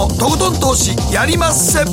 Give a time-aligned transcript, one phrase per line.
[0.00, 1.84] のとことん投資やりまっせ。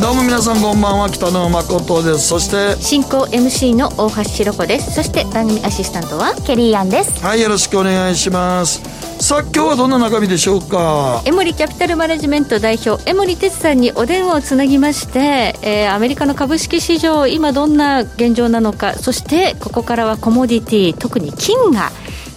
[0.00, 2.28] どうも皆さんこんばんは北野誠です。
[2.28, 4.94] そして進行 MC の大橋ひろ子です。
[4.94, 7.22] そして番組アシスタントはケリーアンです。
[7.22, 8.80] はいよろしくお願いします。
[9.22, 11.20] さあ今日はどんな中身でしょうか？
[11.26, 21.90] エモリキャピタルマネジメント代表江森哲さんにお電話をつなぎまして、えー、アメリカの株式市場今どんな現状なのかそしてここからはコモディティ特に金が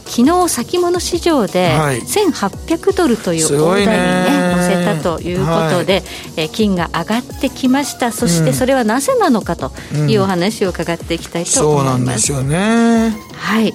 [0.06, 6.04] 昨日先物市場で1800ドルという大台にね、ね乗せたということで、はい、
[6.38, 8.12] え金が上がってきました。
[8.12, 9.72] そしてそれはなぜなのかと
[10.08, 13.36] いうお話を伺っていきたいと思います、うん、そうなんですよね。
[13.36, 13.74] はい。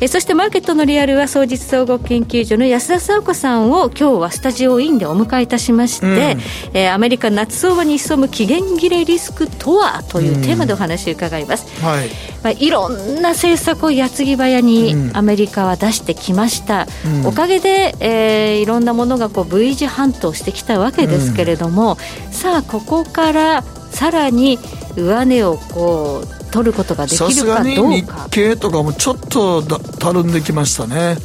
[0.00, 12.08] えそしてマーケットのリアルは総実総合研究所の安田沙子さんを今日はスタジオインでお迎えいたしまして、うん、えー、アメリカ夏相場に潜む期限切れリスクとはというテーマでお話を伺います、うん、はい。
[12.42, 21.96] まあ、いろんな政策を矢継ぎ早にアメリカは出してきました、うん、おかげで、えー、いろんなものがこう V 字半島してきたわけですけれども、
[22.30, 24.58] さあここからさらに
[24.96, 27.54] 上値をこう取ることができるかどうか。
[27.54, 31.16] さすがに日経とかもちょっとたるんできましたね。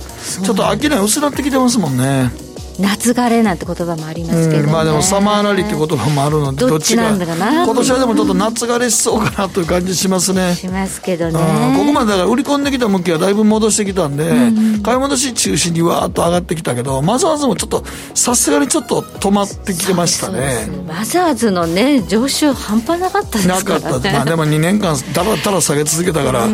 [0.43, 2.44] ちょっと商い薄なってきてますもんね
[2.80, 7.64] 夏枯れなんて言葉もありますけど、ね、まあでもサマーラリーって言葉もあるのでどっちなんだかな。
[7.64, 10.56] 今年はでもちょっと夏枯れしそうかなという感じしますね。
[10.56, 11.40] しますけどね。
[11.78, 20.68] ここまでだから売り込んできた向きはだいぶ戻してきたんで、うん、買い戻し中心にわーっと上がってきたけどマザーズもちょっとさすがにちょっと止まってきてましたね。
[20.88, 23.86] マザーズのね上昇半端なかったですからね。
[23.86, 24.12] なかった。
[24.12, 26.48] まあでも2年間だらだら下げ続けたから、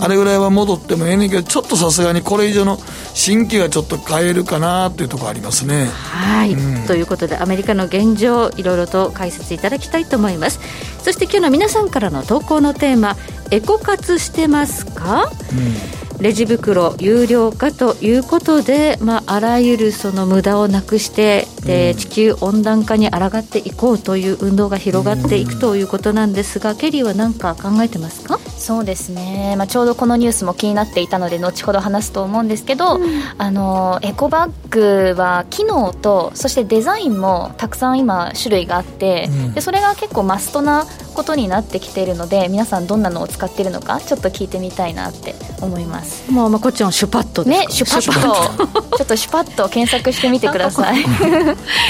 [0.00, 2.78] あれぐらいは戻ってもええねんけどちょっとさすがにこれ以上の
[3.14, 10.58] 新規がちょっと変えるかなっていうところありますねはいはい、うん、ということでアメリカの現状いろいろと解説いただきたいと思います。
[11.02, 13.16] そして今日の皆さんからの投稿のテーマ
[13.50, 16.22] エコ活してますか、うん。
[16.22, 28.38] レジ袋有料化ということで、まあ、あらゆるその無駄をなくして、で地球温暖化に抗っていこうという運動が広がっていくということなんですが、ケリーは何か考えてますか？
[28.60, 33.02] そうですね、まあ、ちょうどこのニュースも気になっていたので後ほど話すと思うんですけど、うん、
[33.38, 46.30] あのエコバッグは機能とそしてデザインもたくさん今種類があって、うん、でそれが結構マストなことになってきているので皆さんどんなのを使っているのかちょっと聞いてみたいなって思います。
[46.30, 51.02] まあまあこっちもシュパッとねシュパッとちょっとシュパッと検索してみてください。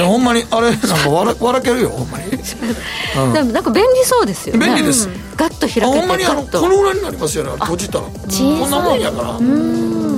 [0.02, 4.66] ほんまにあれなんか笑笑けるよほんまに、うん、なんか便利そうですよね。
[4.66, 8.04] 便利です、うん、ガッと開けてほんまにあのこのぐらいになりますよね閉じたら。
[8.04, 8.10] こ
[8.66, 9.30] んなもんやから。
[9.38, 10.16] うん。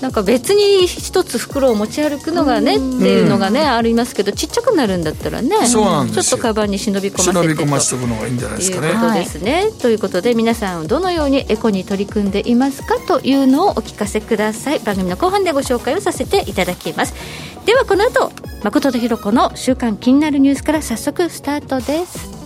[0.00, 8.88] なんか別に一つ袋を持ち歩くのがねっていうのがね、ありますけどちっちゃくなるんだったらねちょっとカバンに忍び込ませて忍び込ませておくのがいいんじゃないですかね。
[8.88, 14.80] ということですね、はい、ということで皆さんどのようにエコに取り組んでいますかというのをお聞かせください。
[14.80, 17.14] 番組の後半でご紹介をさせていただきます。
[17.64, 18.30] ではこの後
[18.62, 22.45] 誠とひろ子の週刊気になるニュースから早速スタートです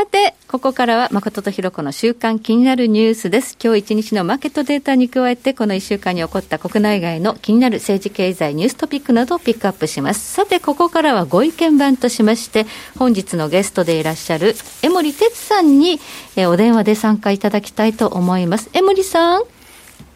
[0.00, 3.58] さて、ここからは誠とひろ子の週間気になるニュースです。
[3.62, 10.32] 今日一日のマーケットデータに加えて、この一週間に起こった国内外の気になる政治経済ニューストピックなどをピックアップします。
[10.32, 12.64] さて、ここからはご意見番としまして、
[12.98, 16.00] 本日のゲストでいらっしゃる江森哲さんに、
[16.34, 18.70] えお電話で参加いただきたいと思います。
[18.72, 19.42] 江森さん。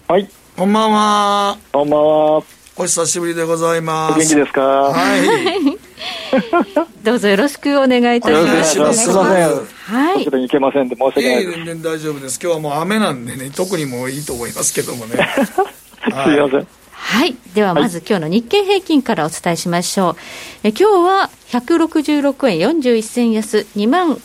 [0.08, 0.30] はい。
[0.56, 1.58] こんばんは。
[1.72, 2.42] こんばんは。
[2.76, 4.12] お久しぶりでございます。
[4.14, 4.62] お元気ですか？
[4.62, 5.83] はい。
[7.03, 8.70] どうぞよろしくお願いいたします。
[8.72, 9.48] すみません。
[9.84, 10.25] はい。
[10.25, 11.47] 行けませんで申し訳ない。
[11.47, 12.38] 全然大丈夫です。
[12.42, 15.17] 今日はもう雨なんでね、特にもういいと思いますけどもね。
[15.44, 16.67] すみません。
[16.93, 17.37] はい。
[17.55, 20.17] ではまず今日の日経平均からお伝えしましょう。
[20.64, 24.20] え今日は166円41銭安、2万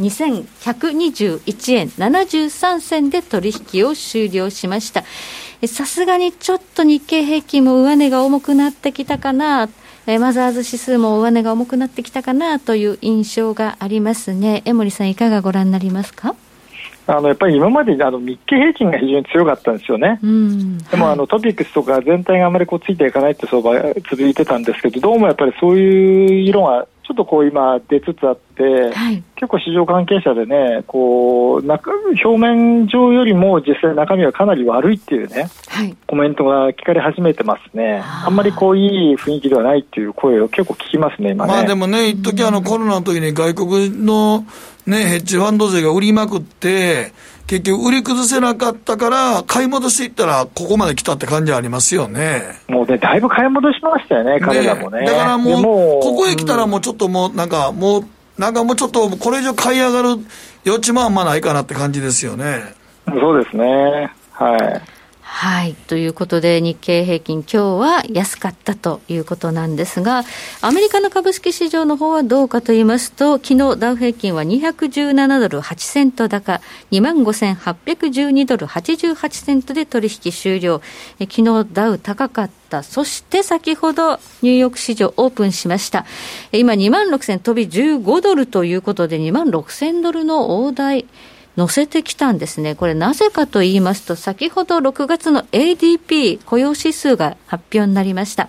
[0.00, 5.04] 2121円73銭で取引を終了しました。
[5.66, 9.68] さすがにちょっと日経平均も上値が重くなってきたかな。
[10.06, 14.62] えマザーズ指数も上値が重くなってきたかなという印象がありますね。
[14.66, 16.34] 江森さん、いかがご覧になりますか？
[17.06, 23.78] あのやっぱり今まであの日経平均が非常に強かったんですよね、うん、でも、あのトピックスとか全体があまりこうついていかないって相場
[24.10, 28.62] 続いてたんですけど、どうもやっぱりそういう色がちょっとこう今出つつあって、
[28.94, 31.90] はい、結構市場関係者でね、こう、中、
[32.24, 38.02] 表面上よりも実際中身はかなり悪いっていうね、はい、コメントが聞かれ始めてますね。
[38.02, 41.52] あんまりこういい雰囲気ではないっていう声を結構聞きますね、今ね。
[41.52, 44.46] まあでもね、一時あのコロナの時に外国の
[44.86, 47.12] ね、ヘッジファンド勢が売りまくって、
[47.46, 52.42] 結局売り崩せなかったから、買い戻していったら、ここまで来たって感じありますよね。
[52.68, 55.04] もうね、だいぶ買い戻しましたよね、彼らもね。
[55.04, 58.04] だからもう、ここへ来たらもうちょっともう、なんかもう、
[58.38, 60.08] なんかもうちょっと、これ以上買い上がる
[60.66, 62.62] 余地もあんまないかなって感じですよね。
[63.06, 64.10] そうですね。
[64.32, 64.82] はい。
[65.44, 65.74] はい。
[65.74, 70.24] ということで、日経平均、今日は安かったということなんですが、
[70.62, 76.62] アメリカの株式市場の方はどうかと言いますと、昨日ダウ平均は217ドル8セント高、
[76.92, 80.80] 2万5812ドル88セントで取引終了。
[81.20, 82.82] え昨日ダウ高かった。
[82.82, 86.06] そして先ほどニューヨーク市場オープンしました。
[86.52, 91.04] 今2万6000飛び15ドルということで2万6000ドルの大台。
[91.56, 92.74] 乗せてきたんですね。
[92.74, 98.48] これなぜかと言いますと、先ほど6月の ADP 雇用指数が発表になりました。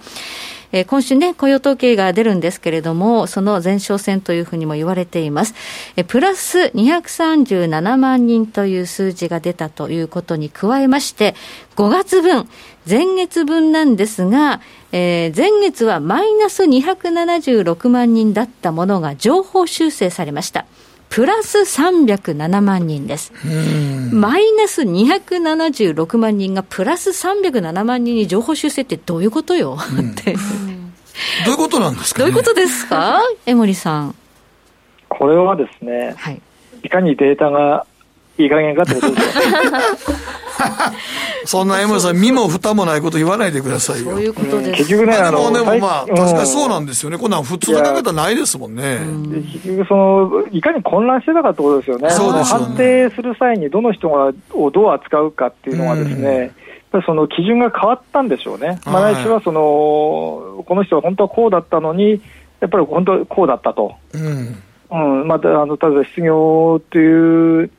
[0.72, 5.54] え、今週ね、雇用統計が出るんですけれども、その前哨戦というふうにも言われています。
[5.96, 11.36] え、プラス237万人という数字が出たということに加えまして、
[11.78, 12.50] 5月分、
[12.90, 14.60] 前月分なんですが、
[14.92, 20.66] えー、前月はマイナス276万人だったものが情報修正されました。
[21.10, 23.32] プラス307万人です。
[24.12, 30.34] マイナス276万人がプラス307万人に情報修正ってどういうことよ、うん、 って。
[31.46, 33.22] どういうことなんですか、ね、どういうことですか？
[33.46, 34.16] 江森さん。
[35.08, 36.42] これはですね、はい、
[36.84, 37.86] いかにデータが
[38.38, 39.44] いい加減かってことですよ。
[41.46, 44.12] そんな江森さん、身も蓋もないこと言わないでくださいよ。
[44.12, 44.72] そういうことです。
[44.72, 47.18] 結局ね、あの、でもまあ、確かにそうなんですよね。
[47.18, 49.00] こんなん普通の考え方ないですもんね。
[49.54, 52.10] 結局、その、いかに混乱してたかってことですよね。
[52.10, 52.66] そうですよね。
[52.66, 56.52] 判定する際にどの人がをどう扱うかっていうのはですね、
[57.06, 58.80] その基準が変わったんでしょうね。
[58.86, 62.22] まあ、来週はその、この人は本当はこうだったのに、
[62.62, 63.96] やっぱり本当はこうだったと。
[64.14, 64.56] うん
[64.96, 67.70] うんまあ、あの例えば失業という、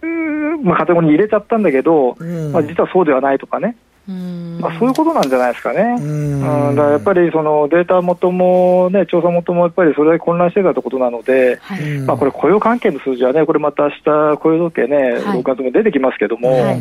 [0.63, 3.77] まあ、カテゴリーに入れちゃったんだけど、うん、まあ、実はそうではないとかね、
[4.07, 16.51] まあ、そういうことなんじゃないですかね、うん、だからやっぱりそのデータ元も、ね、調査元もやっぱりそれだけ混乱してたということなので、はい、まあ、これ、雇用関係の数字はね、これまた明日雇用統計ね、6月も出てきますけども。
[16.53, 16.81] はい。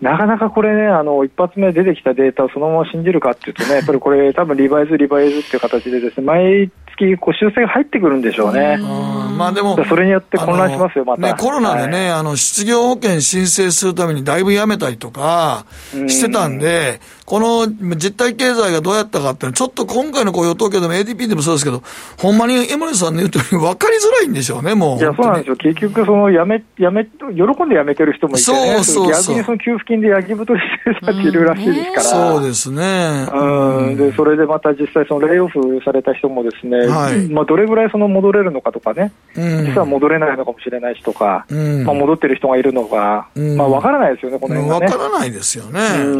[0.00, 8.78] なかなかこれね、あの、一発目出てきたデータをそのまま信じるかっていうとね、やっぱりこれ多分リバイズ、リバイズっていう形でですね、毎月こう修正が入ってくるんでしょうね。
[8.78, 11.22] まあでも、それによって混乱しますよ、また。
[11.22, 15.66] ね、コロナでね、はい、あの、失業保険申請するためにだいぶやめたりとか
[16.08, 17.66] してたんで、この
[17.96, 21.82] 実体経済がどうやったかっていうのは、ちょっと今回の雇用統計でも ADP でもそうですけど、
[22.18, 24.98] ほんまに江森さんの言うとおり、分かりづらいんでしょうね、もう。
[24.98, 25.56] いや、そうなんですよ。
[25.56, 32.02] 結局、その、やめ、やめ、喜んで辞めてる人もいて、ね、そうそうそう逆にその給付金で焼き太りしてる人たちいるらしいですから。
[32.02, 33.26] そうですね。
[33.32, 33.96] うん。
[33.96, 44.86] で、それでまた実際そのレイオフされた人もですね、はい、まあどれぐらいその戻れるのかとかね、うん、実は戻れないのかもしれないしとか、うん、まあ戻ってる人がいるのか、うん、まあわからないですよね、この辺はね。
[44.86, 45.80] わからないですよね。
[45.98, 46.16] う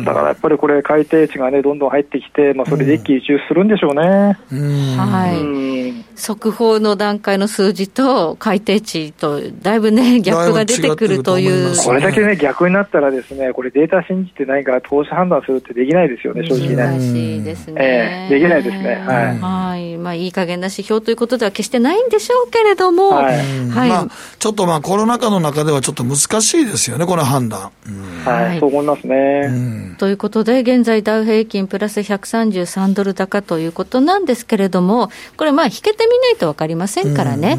[0.00, 0.04] ん。
[0.04, 4.38] だからやっぱりこれ改定定値がね、どんどん入ってきて、まあ、それで一気一憂するんでしょうね。
[4.96, 6.04] はい。
[6.14, 11.76] 速報の段階の数字と改定値と、だいぶね、ギャップが出てくるという。
[11.84, 16.76] これだけね、逆になったらですね、これデータ信じてないから投資判断するってできないですよね、正直ね。
[16.76, 18.28] 難しいですね。
[18.30, 18.94] えー、できないですね。
[19.06, 19.38] はい。
[19.38, 19.97] はい。
[19.98, 23.36] まあ、いい加減な指標ということでは決してないんでしょうけれども、はい。
[23.68, 27.70] はい、まあ、ちょっとまあ、コロナ禍の中ではちょっと難しいですよね、この判断。
[28.24, 29.96] はい、そう思いますね。
[29.98, 37.58] ということで、現在ダウ平均プラス133ドル高ということなんですけれども、これまあ引けてみないと分かりませんからね。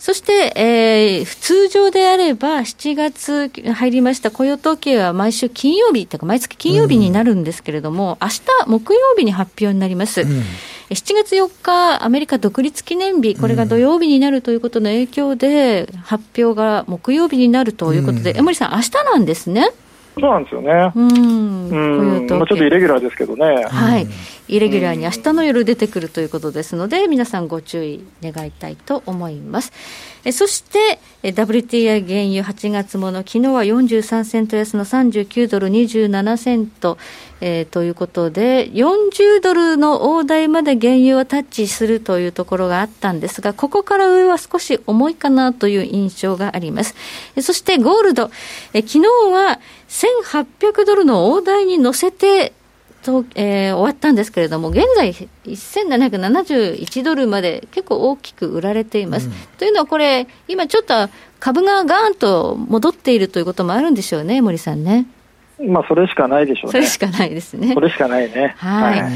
[0.00, 10.22] そして、えー、通常であれば、7月入りました雇用統計は毎週金曜日、というか毎月金曜日になるんですけれども、うん、明日木曜日に発表になります。
[10.22, 10.42] うん、
[10.90, 19.68] 7月4日、アメリカ独立記念日、これが土曜日になるということの影響で、発表が木曜日になるということで、うん、江森さん、明日なんですね？
[20.18, 20.92] そうなんですよね。
[20.96, 21.68] うん。
[21.68, 23.64] うんまあ、ちょっとイレギュラーですけどね。
[23.68, 24.08] はい。
[24.48, 29.72] イレギュラーに明日の夜出てくるということですので、皆さんご注意願いたいと思います。
[30.24, 36.98] えそして、WTI 原油8月もの、昨日は43セント安の39ドル27セント、
[37.40, 46.94] えー、ということで、40ドルの大台まで原油をタッチするというところがあったんですが、ここから上は少し重いかなという印象があります。
[47.40, 48.30] そしてゴールド、
[48.74, 49.00] え昨日
[49.32, 52.52] は1800ドルの大台に乗せて
[53.02, 55.12] と、えー、終わったんですけれども、現在、
[55.46, 59.28] 1771ドルまで結構大きく売られています。
[59.28, 65.06] うん、というのは、これ、今ちょっと株がガーンと戻っているということもあるんでしょうね、森さんね。
[65.58, 66.72] まあ、それしかないでしょうね。
[66.72, 67.74] それしかないですね。
[67.74, 68.54] それしかないね。
[68.56, 69.00] はい。
[69.02, 69.12] はい、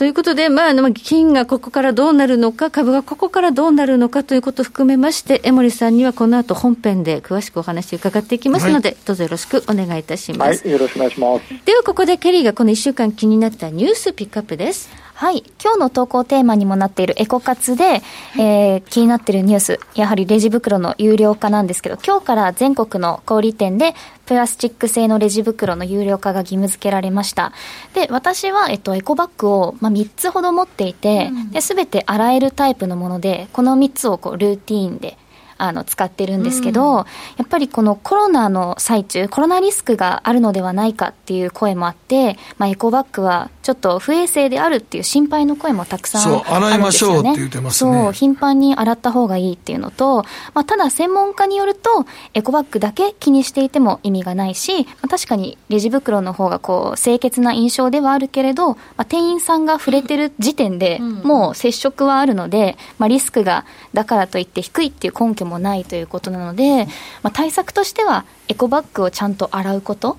[0.00, 10.62] ということで、まあ、金がここからどうなるのか、株がここからどうなるのかということを含めまして、江森さんにはこの後本編で詳しくお話伺っていきますので、はい、どうぞよろしくお願いいたします。
[10.62, 11.66] はい、よろしくお願いします。
[11.66, 14.88] では、ここでケリーがこの1週間気になったニュースピックアップです。
[15.12, 15.44] はい。
[15.62, 18.02] 今日の投稿テーマにもなっているエコ活で、はい、
[18.38, 23.94] えー、気になっているニュース、やはりレジ袋の有料化なんですけど、今日から全国の小売店で
[24.30, 27.52] プラスチック製のレジ袋の有料化が義務付けられました。
[27.94, 35.18] で、私は、えっと、エコバッグを、まあ、3つほど持っていて、うん、で、すべて洗えるタイプのもので、この3つをこう、ルーティーンで、
[35.62, 37.04] あの使ってるんですけど、うん、や
[37.44, 46.60] っぱりこのコロナの最中、コロナリスクがあるのではないかっていう声もあって、まあ、エコバッグはちょっと不衛生であるっていう心配の声もたくさんあるんですよね。
[46.60, 48.02] そう、洗いましょうって言ってますね。
[48.02, 50.24] そう、頻繁に洗った方がいいっていうのと、
[50.54, 66.86] まあ、ただ専門家によると、エコバッグだけ気にしていても意味がないし、まあ、確かにレジ袋の方がこう清潔な印象ではあるけれど、まあ、店員さんが触れてる時点で、もう接触はあるので、まあ、リスクがだからといって低いっていう根拠もないということなので、
[67.22, 70.16] まあ、対策としては、エコバッグをちゃんと洗うこと。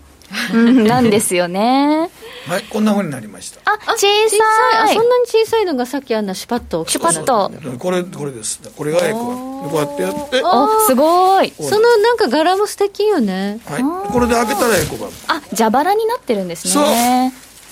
[0.86, 2.10] なんですよね。
[2.48, 3.60] はい、こんなふうになりました。
[3.66, 4.96] あ、小さい。
[4.96, 6.86] そんなに小さいのがさっきあんなシュパッと。
[6.88, 7.52] シュパッと。
[7.78, 8.62] これ、これです。
[8.76, 9.20] これがエコ。
[9.20, 10.42] こうやってやって。
[10.44, 11.52] あ、すごい。
[11.52, 13.60] そのなんか柄も素敵よね。
[13.66, 13.84] はい。
[13.84, 16.74] これで開けたらエコバあ、蛇腹になってるんですね。
[16.74, 16.86] そう。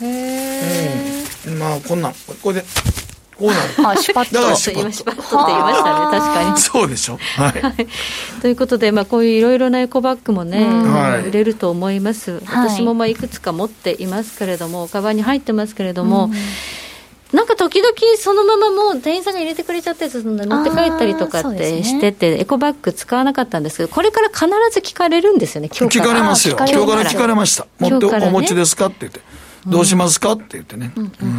[0.05, 1.49] へえ。
[1.57, 2.13] まあ、こんなん。
[2.43, 2.65] これで。
[3.39, 3.59] こうなる。
[3.87, 4.35] あ、シュパッと。
[4.35, 4.91] だからシュパッと。
[4.91, 6.57] シュパッとって言いましたね、確かに。
[6.59, 7.17] そうでしょ。
[7.17, 7.87] はい。
[8.41, 10.67] ということで、まあ、こういういろいろなエコバッグもね、
[11.25, 12.41] 売れると思います。
[12.45, 16.29] 私もまあいくつか持っていますけれども、カバンに入ってますけれども、
[17.31, 29.21] なんか時々そのままもう店員さんが入れてくれちゃって持って帰ったりとかってしてて、ね、エコバッグ使わなかったんですけどこれから必ず聞かれるんですよね今日から聞かれますよ今日から聞かれました持ってお持ちですかって言って
[29.67, 30.33] どうしますか？
[30.33, 31.33] って言ってね、うんうん。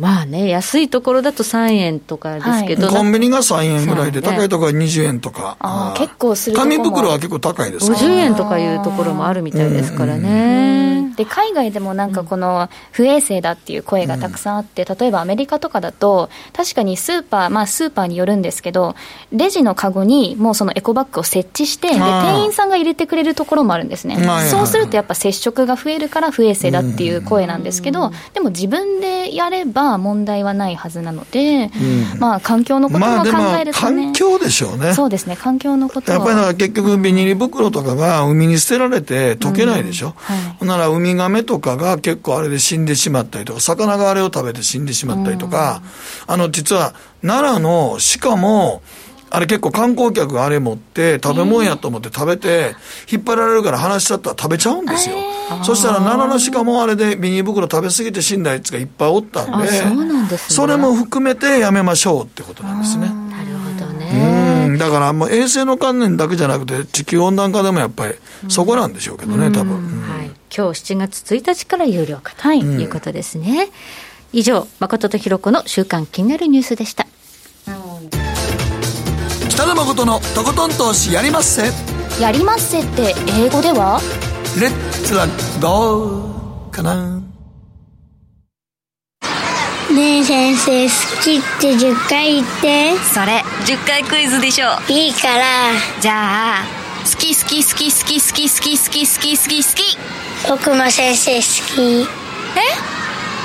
[0.00, 11.12] まあね、安いところだと3円とかですけど、はい、コンビニが3円ぐらいで、高いところは20円とか、あ結構する紙袋は結構高いです50円とかいうところもあるみたいですからね。
[11.16, 18.94] で海外でもなんかこの不衛生だっていう声がたくさんあって、例えばアメリカとかだと、確かにスーパー、まあスーパーによるんですけど、
[19.32, 24.16] レジのカゴにもうそのエコバッグを設置して、で店員さんが入れてくれるところもあるんですね。
[24.50, 31.70] そうするとやっぱ接触が増えるから不衛生だっていう声なんですけど、でも自分でやれば問題はないはずなので、
[32.14, 34.94] うん、まあ環境のことも考えるとね、環境でしょうね。
[34.94, 40.08] そうですね、環境のことやっぱりだから結局ビニール袋とかが海に捨てられて溶けないでしょ。
[40.08, 40.12] うん。
[40.12, 45.82] はい、ならウミガメとかが結構あれで死んでしまったりとか、魚があれを食べて死んでしまったりとか、
[46.26, 48.82] あの実は奈良の鹿も、
[49.32, 52.74] あれ結構観光客があれ持って食べ物やと思って食べて
[53.10, 55.16] 引っ張られるから話しちゃったら食べちゃうんですよ。
[55.64, 63.08] そしたら奈良の鹿もあれでビニ袋食べ過ぎて死んだやつがいっぱいおったんで、そうなんです、ね、それも含めてやめましょうってことなんですね。
[63.08, 64.66] なるほどね。
[64.68, 68.14] うん、だからもう衛生の観念だけじゃなくて地球温暖化でもやっぱり
[68.48, 69.76] そこなんでしょうけどね、多分。
[70.02, 70.30] はい。
[70.54, 73.70] 今日7月1日から有料化ということですね。
[74.32, 77.06] 以上、誠とひろ子の週刊気になるニュースでした。
[79.60, 81.64] 北野誠のとことん投資やりまっせ。
[82.18, 84.00] やりまっせって英語では？
[84.58, 85.26] レッツは
[85.60, 86.30] ど
[86.66, 87.20] うかな。
[89.94, 90.90] ねえ先生好
[91.22, 92.96] きって10回言って。
[93.00, 94.68] それ10回クイズでしょ。
[94.88, 95.44] いいから。
[96.00, 96.64] じゃあ
[97.04, 99.98] 好き好き好き好き好き好き好き好き好き好き。
[100.48, 101.42] 僕も先生好
[101.76, 102.08] き。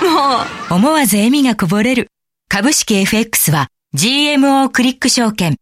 [0.02, 0.06] え？
[0.06, 0.76] もう。
[0.76, 2.08] 思わず笑みがこぼれる。
[2.48, 5.58] 株式 FX は GMO クリック証券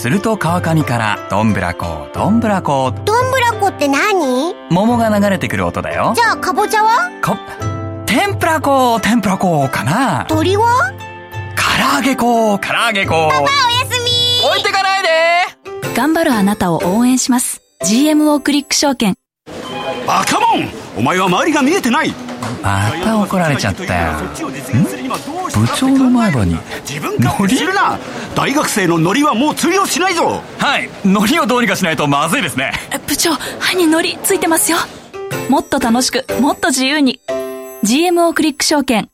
[0.00, 2.90] すると川上からどんぶらこどんぶらこ。
[3.04, 4.54] どんぶらこって何？
[4.70, 6.14] 桃が流れてくる音だよ。
[6.16, 7.10] じゃあかぼちゃは？
[7.20, 7.36] か
[8.06, 10.24] 天ぷらこ天ぷらこかな。
[10.26, 10.94] 鳥は？
[11.54, 13.28] 唐揚げこ唐揚げこ。
[13.30, 13.50] パパおや
[13.90, 14.48] すみ。
[14.48, 15.94] 置いてかないで。
[15.94, 17.60] 頑張るあなたを応援します。
[17.84, 19.16] GMO クリック証券。
[20.06, 20.70] バカモン！
[20.96, 22.14] お前は周りが見えてない
[22.62, 24.12] また怒られちゃったよ。
[25.54, 26.56] 部長の前歯に。
[26.88, 27.98] 自分勝手するな。
[28.34, 30.42] 大学生のノリはもう通用しないぞ。
[30.58, 30.88] はい。
[31.04, 32.72] ノリをどうにかしないとまずいですね。
[33.06, 34.78] 部長歯にノリついてますよ。
[35.48, 37.20] もっと楽しくもっと自由に。
[37.82, 39.08] GMO クリック証券。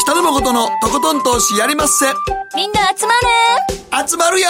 [0.00, 2.06] 北野誠のとことん投資やりまっせ。
[2.56, 3.12] みんな集ま
[4.02, 4.08] る。
[4.08, 4.48] 集まるよ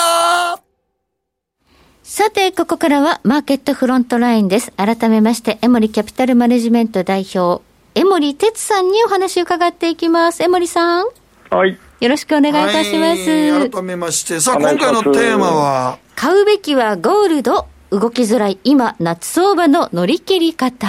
[2.14, 4.71] さて、ここからはマーケットフロントラインです。
[4.73, 7.64] 改めまして、エモリキャピタルマネジメント代表、
[7.95, 10.42] 江森哲さんにお話を伺っていきます。
[10.42, 11.07] 江森さん。
[11.49, 11.78] はい。
[12.00, 13.31] よろしくお願いいたします。
[13.31, 15.99] はい、改めまして、さあ、今回のテーマは？
[16.14, 20.88] 買うべきはゴールド、動きづらい今、夏相場の乗り切り方。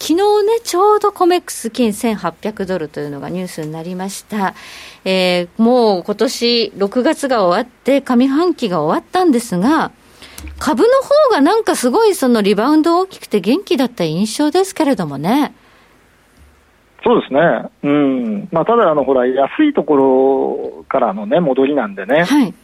[0.00, 4.54] 昨日ね、ちょうどコメックス金1800ドルというのがニュースになりました。
[5.04, 9.92] えー、もう今年6月が終わって、上半期が終わったんですが、
[10.58, 15.54] 株の方がなんかすごいそのリバウンド大きくて元気だった印象ですけれどもね。
[17.04, 17.40] そうですね。
[17.82, 18.48] うん。
[18.52, 22.24] まあ、ただ、あの、ほら、安いところからのね、戻りなんでね。
[22.24, 22.54] はい。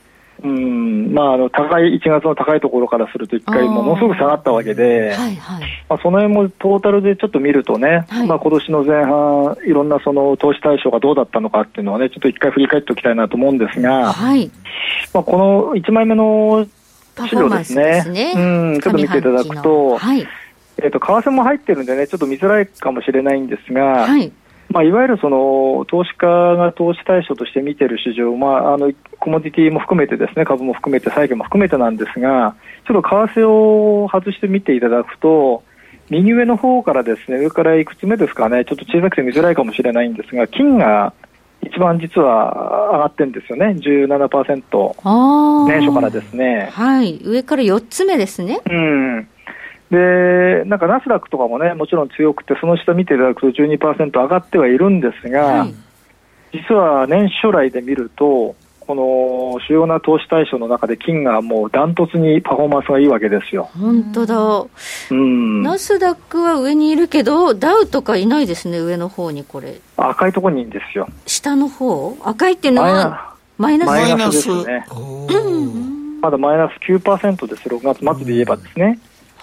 [0.43, 5.63] うん、まあ、あの、高い、1月の高いところからすると、一回ものすごく下がったわけで、はいはい。
[5.89, 14.51] まあ、その辺もトータルでちょっと見るとね、はい、まあ、今年の前半、いろんなその投資対象がどうだったのかっていうのはね、ちょっと一回振り返っておきたいなと思うんですが、はい。
[15.15, 16.67] まあ、この1枚目の
[17.29, 18.03] 資料ですね。
[18.03, 20.27] すねうん、ちょっと見ていただくと、はい。
[20.83, 24.31] えっ、と、為替も入ってるんでね、ちょっと見づらいかもしれないんですが、はい。
[24.69, 32.57] まあ、いわゆるその投資家が投資対象として見ている市場、まあ、あのコモディティも含めてですね株も含めて債券も含めてなんですが
[32.87, 35.63] ちょっと為替を外して見ていただくと
[36.11, 41.13] 右上の方からですね上からいくつ目ですかねちょっと小さくて見づらいかもしれないんですが金が
[41.67, 46.71] 一番実は上がってるんですよね、17%、年初からですね。
[46.73, 48.61] はい、上から4つ目ですね。
[48.71, 49.29] うん。
[49.91, 55.75] で、なんかナスダックとかもね、もちろん強くて、その下見ていただくと12%上がってはいるんですが、はい、
[56.53, 63.69] 実は年初来で見ると、この主要な投資対象の中で金がもうダントツにパフォーマンスがいいわけですよ。
[63.77, 64.65] 本当だ。
[65.11, 65.63] うん。
[65.65, 69.81] ナスダックは上にいるけど、ダウとかいないですね、上の方にこれ。
[69.97, 71.09] 赤いところにいるんですよ。
[71.27, 72.17] 下の方？
[72.23, 74.87] 赤いっていうのはマイナスマイナスですね。
[76.21, 79.01] まだマイナス9%です、6月末で言えばですね。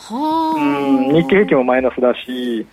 [0.10, 1.14] はあ。
[1.14, 2.66] 日経平均もマイナスだし、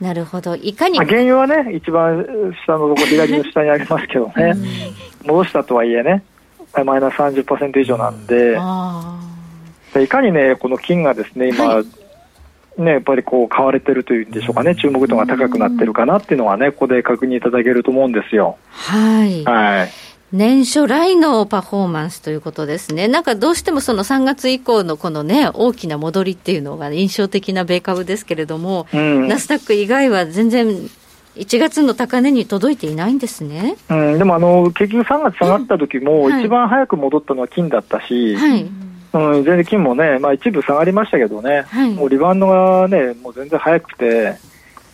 [0.00, 0.56] なるほど。
[0.56, 2.24] いかに、まあ、原油はね、一番
[2.64, 4.54] 下のところ、左の下にありますけどね、
[5.24, 6.24] 戻したとはいえね、
[6.84, 8.58] マイナス30%以上なんで、
[9.92, 18.56] でいかにね、この金がですね、今、はい、ね、やっぱりこう買われてるというんでしょうかね、注目度が高くなってるかなっていうのはね、ここで確認いただけると思うんですよ。
[18.70, 19.44] はい。
[19.44, 19.90] はい。
[20.32, 23.08] 年初来のパフォーマンスということですね。
[23.08, 30.68] なんかどうしてもその3月以降のこのね、大きな戻りっていうのが印象的な米株ですけれども、うん、ナスダック以外は全然
[31.36, 33.76] 1月の高値に届いていないんですね。
[33.88, 38.62] うん、でもあの、結局3月下がった時も、一番早く戻ったのは金だったし、はい、
[39.12, 44.36] うん、全然金もね、まあ一部下がりましたけどね、はい、もうリバウンドがね、もう全然早くて、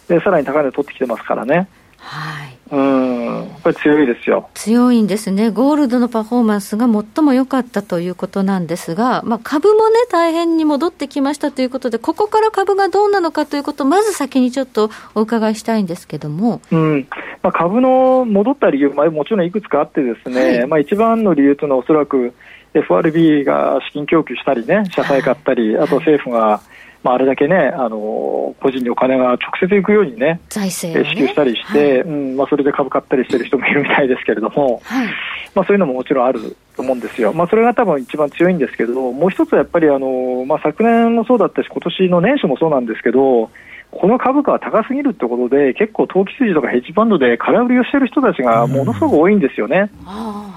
[0.09, 1.69] で、さらに高値取ってきてますからね。
[1.99, 2.56] はい。
[2.69, 4.49] うん、これ強いですよ。
[4.55, 5.51] 強いんですね。
[5.51, 16.61] ゴールドのパフォーマンスが最も良かったということなんですが、まあ、株もね、大変に戻ってきましたということで、ここから株がどうなのかということを、まず先にちょっとお伺いしたいんですけども。
[16.73, 17.07] うん。
[17.43, 22.35] まあ、株の戻った理由、まあ、もちろんいくつかあってですね、はい、まあ、一番の理由というのはおそらく
[22.75, 26.61] FRB が資金供給したりね、社債買ったり、あと政府が、
[27.07, 35.07] まあ、あれだけね、あの個人にお金が直接行くようにね、財政、ね、支給したりして、はい、うんまあ、それで株買ったりしてる人もいるみたいですけれども、はい、
[35.55, 43.51] まあ、そういうのももちろんあると思うんですよ、まあ、それが多分一番強いんですけど、もう一つはやっぱりあの、まあ、昨年もそうだったし、今年の年初もそうなんですけど、
[43.93, 49.91] この株価は高すぎるってことで、結構、投機筋とかヘッジファンドで空売りをしてる人たちがものすごく多いんですよね。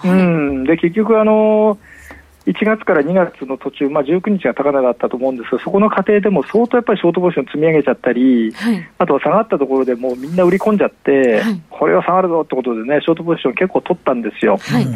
[0.03, 0.13] うん、う
[0.61, 1.77] ん、で結局あの
[2.49, 14.57] 1月から2月の途中、まあ、19日が高値だったと思うんですが、そこの過程でも相当やっぱりショートポジション積み上げちゃったり、はい、あとは下がったところでもうみんな売り込んじゃって、はい、これは下がるぞってことでね、ショートポジション結構取ったんですよ。
[14.57, 14.87] はい、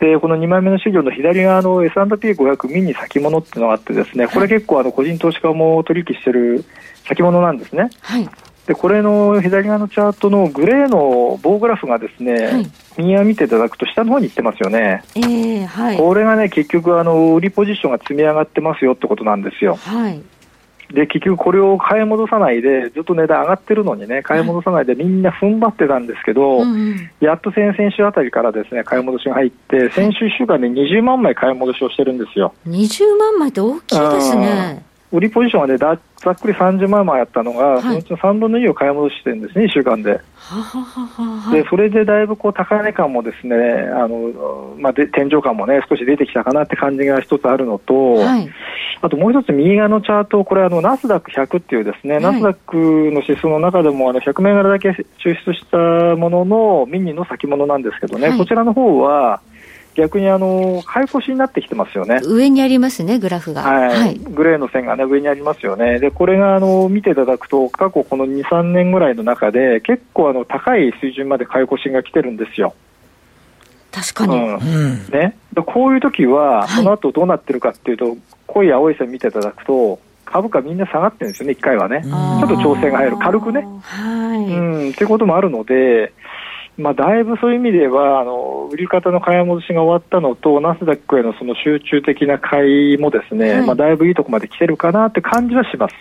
[0.00, 6.64] でこの2枚目の資料の左側の S&P500 ミニ先物っていうのがあってですね、これ結構あの個人投資家も取引してる
[7.08, 7.88] 先物なんですね。
[8.02, 8.28] はい。
[8.66, 19.76] でこれの左側のチャートのグレーの棒グラフがですね、はい、右側見ていただくと下の方に行ってますよね、えーはい、これがね結局あの売りポジションが積み上がってますよってことなんですよ。
[19.76, 20.22] はい。
[20.92, 26.58] で結局これを買い戻さないでずっと値段上がってるのにね買い戻さないでみんな踏ん張ってたんですけど、
[27.20, 32.54] やっと先々週あたりからですね買い戻しが入って先週1週間で20万枚買い戻しをしてるんですよ。
[32.66, 35.98] 20万枚って大きいですね売りポジションはね、ざっ
[36.38, 40.20] くり30万枚あったのが、はい、そのうちの3分の2を買い戻してるんですね、1週間で。
[41.52, 43.54] でそれでだいぶこう高値感もですね、
[43.94, 48.48] あのまあ、で天井感もね、少し出てきたかなって感じが一つあるのと、はい、
[49.02, 59.40] あともう一つ右側のチャート、これあの、ナスダック100っていうですね、はい、ナスダックの指数の中でもあの100銘柄だけ抽出したもののミニの先物なんですけどね、こちらの方は、
[59.94, 62.20] 逆にあの買い越しになってきてますよね。
[62.24, 63.62] 上にありますね、グラフが。
[63.62, 63.98] はい。
[63.98, 65.98] はい、グレーの線がね、上にありますよね。
[65.98, 72.74] で、これがあの見ていただくと、過去この2、3年ぐらいの中で、結構あの高い水準まで買い越しが来てるんですよ。
[73.90, 74.38] 確かに。
[74.38, 75.36] うん、ね。
[75.66, 82.02] こういう時は、その後どうなってるかっていうと、濃い青い線見ていただくと、株価みんな下がってるんですよね、1回はね。
[82.02, 83.66] ちょっと調整が入る、軽くね。
[83.82, 84.38] はい。
[84.38, 84.52] う
[84.86, 86.14] ん、っていうこともあるので、
[86.78, 95.94] まあ、だいぶそういう意味では、あの売り方の買い戻しが終わったのと、ナスダックへのその集中的な買いもですね、はい、まあ、だいぶいいところまで来てるかなって感じはします。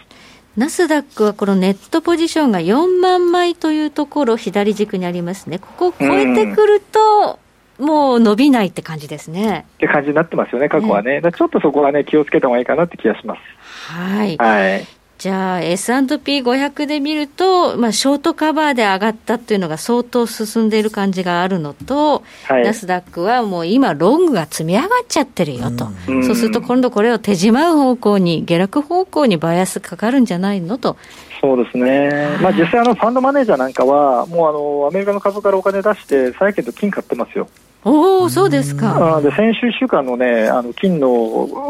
[0.57, 7.39] ナスダックはこのネットポジションが4万枚というところ、左軸にありますね、ここを超えてくると、
[7.77, 9.65] もう伸びないって感じですね。
[9.75, 11.19] って感じになってますよね、過去はね。
[11.19, 13.93] ねちょっとそこはね、気をつけた方がいいかなって気がします。
[13.93, 14.37] はい。
[14.37, 14.87] はい。
[15.21, 30.97] じゃあ S&P500 で見ると、まあ、ショートカバーで上がったっていうのが相当進んでいる感じがあるのと、はい、ナスダックはもう今、ロングが積み上がっちゃってるよと、うん、そうすると今度これを手締まう方向に、下落方向にバイアスかかるんじゃないのと。
[31.39, 37.47] そうですね、まあ、実際、あのファンドマネージャーなんかは、もうあのアメリカの株からお金出して、債券と金買ってますよ。
[37.83, 39.21] おお、そうですか。
[39.21, 41.07] で先週1週間のね、あの金の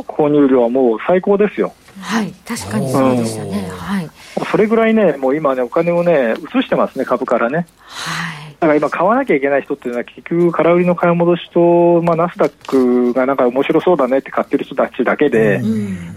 [0.08, 1.74] 購入量はもう最高ですよ。
[2.02, 3.69] はい、確かにそうでしたね。
[3.71, 4.10] はい。
[4.50, 7.67] それぐらいね、もう今ね、お金をね、移してますね、株からね。
[7.88, 8.52] はい。
[8.60, 15.62] だから今、買わなきゃいけない人っていうのは、結局、空売りの買い戻しと、まあ、ナスダックがなんか面白そうだねって買ってる人たちだけで、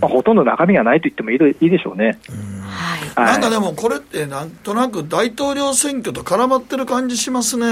[0.00, 2.18] まあ、ほとんど中身がないと言ってもいいいいでしょうね。
[3.14, 7.66] はい、なんかでも、これってなんとなく大統領選挙と絡まってる感じしますね。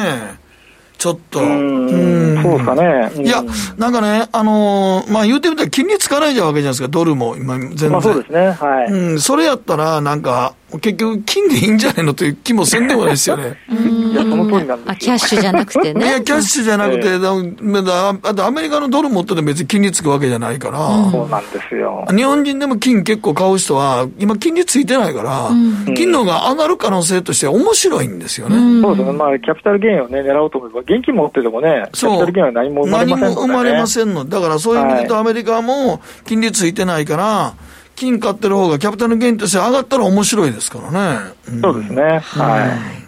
[1.02, 1.40] ちょっと。
[1.40, 3.24] うん、そうですかね。
[3.24, 3.42] いや、
[3.76, 7.90] なんかね、あのー、まあ言うてみたら金利つかないじゃわけじゃないですか、ドルも今、全然。
[7.90, 8.92] まあそうですね、はい。
[8.92, 13.58] うん、それやったら、なんか、結局、金でいいんじゃないのという気もせんでもないですよね。
[13.68, 16.06] いや、その通りなんですキャッシュじゃなくてね。
[16.06, 20.78] いや、キャッシュじゃなくて、だだアメリカのドル持ってて別に金利つくわけじゃないから。
[21.10, 22.06] そうなんですよ。
[22.14, 25.50] 日本人でも金結構買う人は、今金利ついてないから、
[25.94, 28.82] 金の方が上がる可能性として面白いんですよね。
[28.82, 29.12] そうですね。
[29.12, 34.24] まあ、キャピタルゲインをね、狙おうと思えば、現金持っててもね、キャピタルゲインは何も生まれませんね、何も生まれませんの。
[34.24, 37.54] だからそういう意味で言うと、アメリカも金利ついてないから、
[37.96, 41.34] 金買ってる方がキャピタルゲインとして上がったら面白いですからね。
[41.48, 42.02] うん、そうですね。
[42.18, 43.02] はい。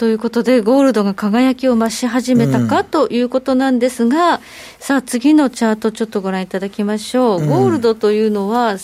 [0.00, 4.40] ということで、ゴールドが輝きを増し始めたか、ということなんですが、
[4.78, 7.46] さあ、次のチャート、ちょっとご覧いただきましょう。
[7.46, 8.76] ゴールドというのは、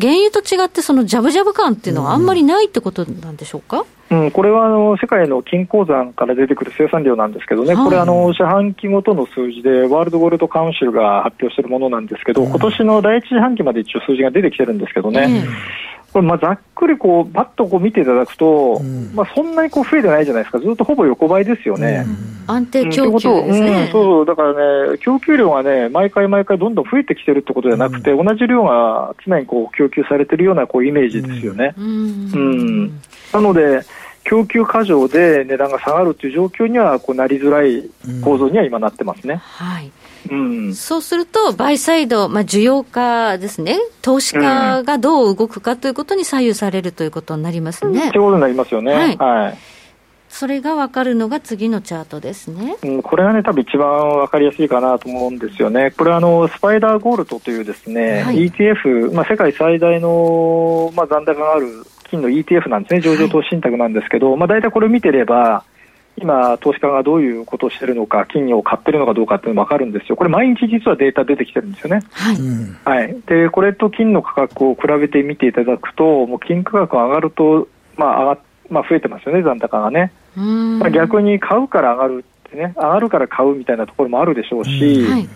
[0.00, 15.44] 原油と違って、そのジャブジャブ感っていうのはあんまりないってことなんでしょうか、うん、これはあの世界の金鉱山から出てくる生産量なんですけどね、はい、これあの、四半期ごとの数字で、ワールドゴールドカウンシルが発表しているものなんですけど、今年の第一四半期まで一応数字が出てきてるんですけどね、
[16.16, 22.06] これまあざっくりこう、ばっとこう見ていただくと、うん、まあ、そんなにこう増えてないじゃないですか、ずっとほぼ横ばいですよね。
[22.48, 31.74] うん、安定供給ですね、うん、そうだからね、供給量がね、毎回毎回どんどん増えてきてるってことじゃなくて、同じ量が常にこう供給されてるようなこうイメージですよね。
[31.76, 33.00] うん
[33.34, 33.82] なので、
[34.24, 37.90] 供給過剰で値段が下がるという状況にはこうなりづらい
[38.24, 39.34] 構造には今なってますね。
[39.34, 39.92] はい
[40.30, 40.34] う
[40.68, 48.10] ん、そうすると、バイサイド、まあ、需要家ですね、投資家がどう動くかということに左右されるということになりますね。
[48.10, 48.92] ということになりますよね。
[48.92, 49.58] はい、はい。
[50.28, 65.64] それが分かるのが次のチャートですね、うん、これがね、多分一番分かりやすいかなと思うんですよね、これあの、スパイダーゴールドというですね、はい、ETF、まあ、世界最大の、まあ、残高がある金の ETF なんですね、上場投資信託なんですけど、はい、まあ、大体これ見てれば、
[66.18, 72.02] 今、投資家がどういうことをしているのか、金を買ってるのかどうかっていうのが分かるんですよ、これ、毎日実はデータ出てきてるんですよね。
[72.84, 80.12] はい、はい、でこれと金の価格を比べてみていただくと、もう金価格が上がると、まあ上がまあ、増えてますよね、残高がね。
[80.34, 85.28] まあ、逆に買うから上がるってね、上がるから買うみたいなところもあるでしょうし、はい、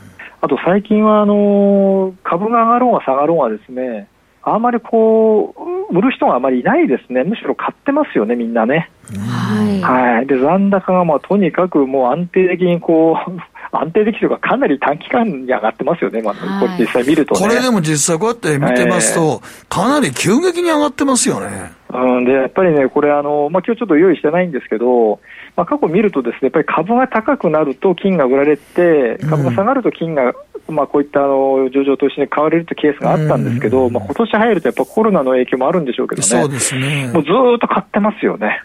[0.42, 4.08] あと最近はあの株が上がろうが下がろうがですね、
[4.42, 5.54] あまりこ
[5.90, 8.90] う、売る人があまりいないですね、むしろ買ってますよね、みんなね。
[9.18, 13.40] はい、はい、で残高がまあとにかくもう安定的にこう
[13.76, 21.72] 安定的というか、かなり短期間に上がってますよね、まあ、これ実際見ると、ね、これでも実際こうやって見てますと、えー、かなり急激に上がってますよね。
[21.92, 25.20] うん、でやっぱりね、これあの、まあ今日ちょっと用意してないんですけど、
[25.56, 30.34] まあ、過去見るとですね、やっぱり株が高くなると金が売られて、株が下がると金が、うん、
[30.70, 38.62] まあこういったあの上場投資に買われるというケースがあったんですけど、うん、まあ今年入るとやっぱコロナの影響もあるんでしょうけどね、そうですねもうずっと買ってますよね。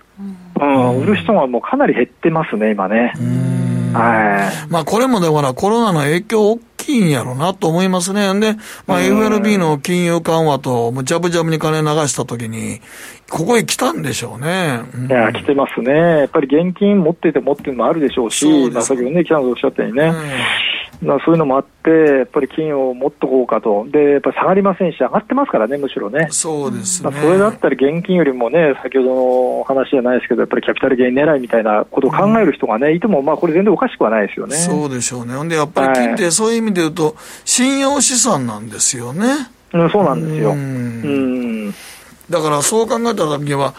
[0.59, 3.13] うん、売る人がもうかなり減ってますね、今ね。
[3.93, 4.71] はい。
[4.71, 8.33] まあこれもだからコロナの影響大きいんやろうなと思いますね。
[8.39, 8.55] で、
[8.87, 12.79] まあ FRB の金融緩和と、もうジャブジャブに金流したときに、
[13.29, 14.81] ここへ来たんでしょうね。
[14.93, 15.91] うん、いや、来てますね。
[15.91, 20.13] やっぱり現金持ってて持ってるのもあるでしょうし、まあ先ほどね、北野さんおっしゃったようにね。
[21.01, 26.27] まあ、そういうのもあって、やっぱり金を持っとこうかと、でやっぱり下がりませんし、上がってますからね、むしろね。
[26.31, 27.09] そうですね。
[27.09, 34.55] まあ、それだったら現金よりもね、先ほどの話じゃないですけど、やっぱりキャピタルゲイン狙いみたいなことを考える人がね、いても、まあこれ、全然おかしくはないですよね。
[34.55, 35.33] そうでしょうね。
[35.33, 39.25] ほんで、やっぱり金ってそういう意味で言うと、信用資産なんですよね。
[39.73, 40.51] うん、そうなんですよ。
[40.51, 41.73] ううんん
[42.29, 43.73] だからそう考えた時には、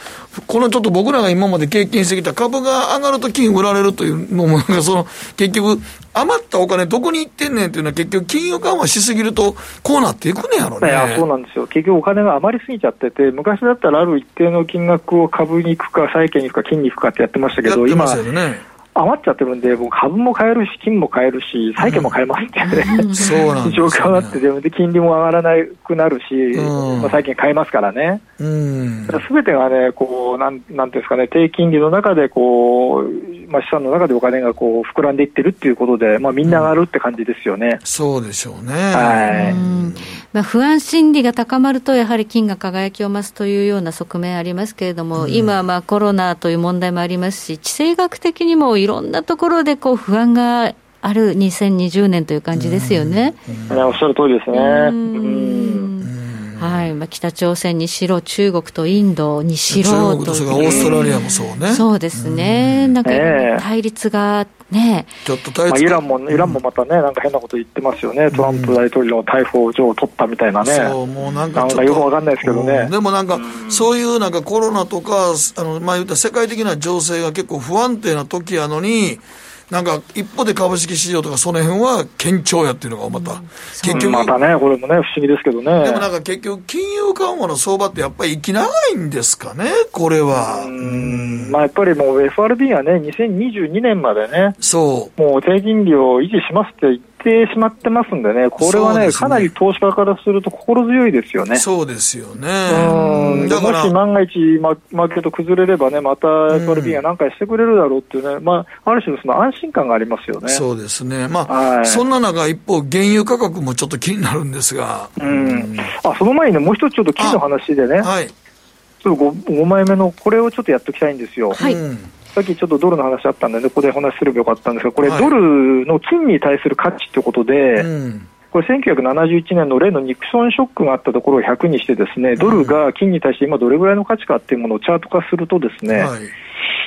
[0.47, 5.07] このちょっと僕らが今まで経験してきた株が上がると金売られるというのも、なんかその、
[5.37, 5.81] 結局、
[6.15, 10.89] 余ったお金どこに行ってんねんっていうのは結局金融緩和しすぎると、こうなっていくねやろね。
[10.89, 18.76] いやそうなんですよ、結局お金が余りすぎちゃってて、昔だったらある一定の金額を株に行くか、債券に行くか、金に行くかってやってましたけど、今やってま、すよね。
[19.01, 24.05] 余っちゃってるんで、もう株も買えるし、金も買えるし、債券も買えますっていうね、 そうなんですよ、状ね。
[24.05, 28.21] 況になってて、で金利も上がらなくなるし、うんまあ、債券買えますからね。
[28.39, 29.07] うん。
[29.27, 37.79] すべてがね、こう、なん、なんていうんですかね、低金利の中で、こう、まあ、資産の中でお金がこう、膨らんでいってるっていうことで、まあ、みんな上がるって感じですよね。
[37.85, 38.73] そうでしょうね。
[38.73, 39.53] はい。
[39.53, 39.95] うん
[40.37, 50.73] まあ、不安心理が高まると、やはり金が輝きを増すというような側面ありますけれども、今、まあコロナという問題もありますし、地政学的にもいろんなところでこう不安が
[51.03, 53.35] ある2020年という感じですよね。
[53.69, 54.59] ねおっしゃる通りですね。
[54.59, 56.16] うん
[56.61, 56.95] はい。
[56.95, 61.73] まあ、北朝鮮にしろ、中国とインドにしろ中国とオーストラリアもそうね。
[61.73, 63.61] そうですね、なんかええ。
[63.61, 68.31] 対立がね、ちょっと対まあ、立イランも、イランもまたね、なんか変なこと言ってますよね。
[68.33, 70.73] トランプ大統領の逮捕状を取ったみたいなね。
[70.75, 72.83] そう、もうなんかよくわかんないですけどね。
[72.85, 72.91] うん。
[72.91, 73.39] でもなんか、
[73.69, 79.21] そういうなんかコロナとか、あの、まあ言ったら世界的な情勢が結構不安定な時やのに、
[79.71, 83.43] なんか一方で株式市場とかその辺は堅調やっていうのがまた、
[83.83, 85.85] 結局、またね、これもね、不思議ですけどね。
[85.85, 90.65] でもなんか結局金融緩和の相場ってやっぱり息長いんですかね、これは。
[90.65, 95.21] うんまあ、やっぱりもう FRB はね、2022年までね、そう。
[95.21, 101.57] もう低金利を維持しますって言ってしまってますんでね、これはね、ねかなり投資家からすると心強いですよね。
[101.57, 102.49] そうですよね。
[102.93, 110.49] うんだからもし、万が一ママーケット崩れればね、また FRB が何回してくれるだろうっていうね、まあ、ある種のその安心感がありますよね。
[110.49, 111.27] そうですね。
[111.29, 115.09] まあ、はいそんな中、一方、原油価格もちょっと気になるんですが。
[115.21, 118.29] うん、あその前にね、もう一つちょっと金の話でね、はい。
[118.29, 121.53] ちょっと 5, 5枚目のこれをちょっとやっておきたいんですよ。
[121.53, 121.99] はいうん
[122.37, 136.21] さっきちょっとドルの話あったんで、ね、ここでお話しすればよかったんですが、これ、はいドルの金に対する価値ということで、うんこれ、1971年の例のニクソンショックがあったところを100にして、ですねドルが金に対して今、どれぐらいの価値かっていうものをチャート化すると、ですね、はい。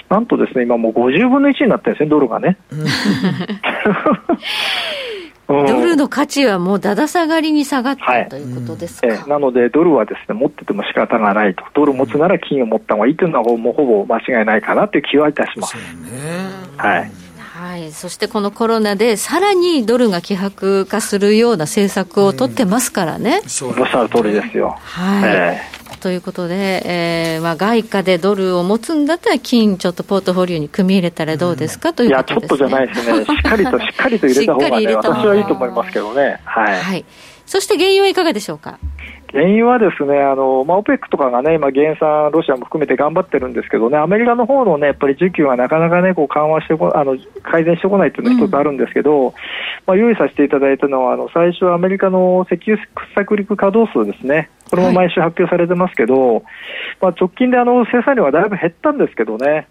[0.08, 2.58] なんとですね今、もう50分の1になってるんですね、ドルがね。
[5.50, 5.66] うん。
[5.66, 9.08] ドルの価値はもうだだ下がりに下がった、はいということですか？
[9.08, 15.76] えなので、ドルはですね持ってても仕方がないと、ドル持つなら金を持った方がいいというのは、もうほぼ間違いないかなという気はいたします。
[16.78, 17.12] はい。
[17.60, 23.42] はい、そしてこのコロナで、さらにドルが希薄化するような政策を取ってますからね。
[23.48, 24.78] そうおっしゃる通りですよ。
[24.80, 25.62] はい、え
[26.00, 33.26] ということで、えーまあ、外貨でドルを持つんだったら、金、ちょっとポートフォリオに組み入れたらどうですか、といや、いうことです、ね、ちょっとじゃないですね。
[33.26, 36.40] しっかりと、 しっかりと入れた方がね、私はいいと思いますけどね。
[36.46, 36.80] はい。
[36.80, 37.06] はい、
[37.46, 38.80] そして原油はいかがでしょうか？
[39.32, 49.36] 原油はですね、あの、まあ、オペックとかがね、今、減産、ロシアも含めて頑張ってるんですけどね、アメリカの方のね、やっぱり需給がなかなかね、こう緩和してこ、あの、改善してこないっていうのが一つあるんですけど、
[49.86, 52.84] まあ、用意させていただいたのは、あの、最初アメリカの石油
[53.16, 54.50] 着陸稼働数ですね。
[54.70, 56.44] これも毎週発表されてますけど、
[57.00, 59.68] まあ、直近であの、生産量はだいぶ減ったんですけどね、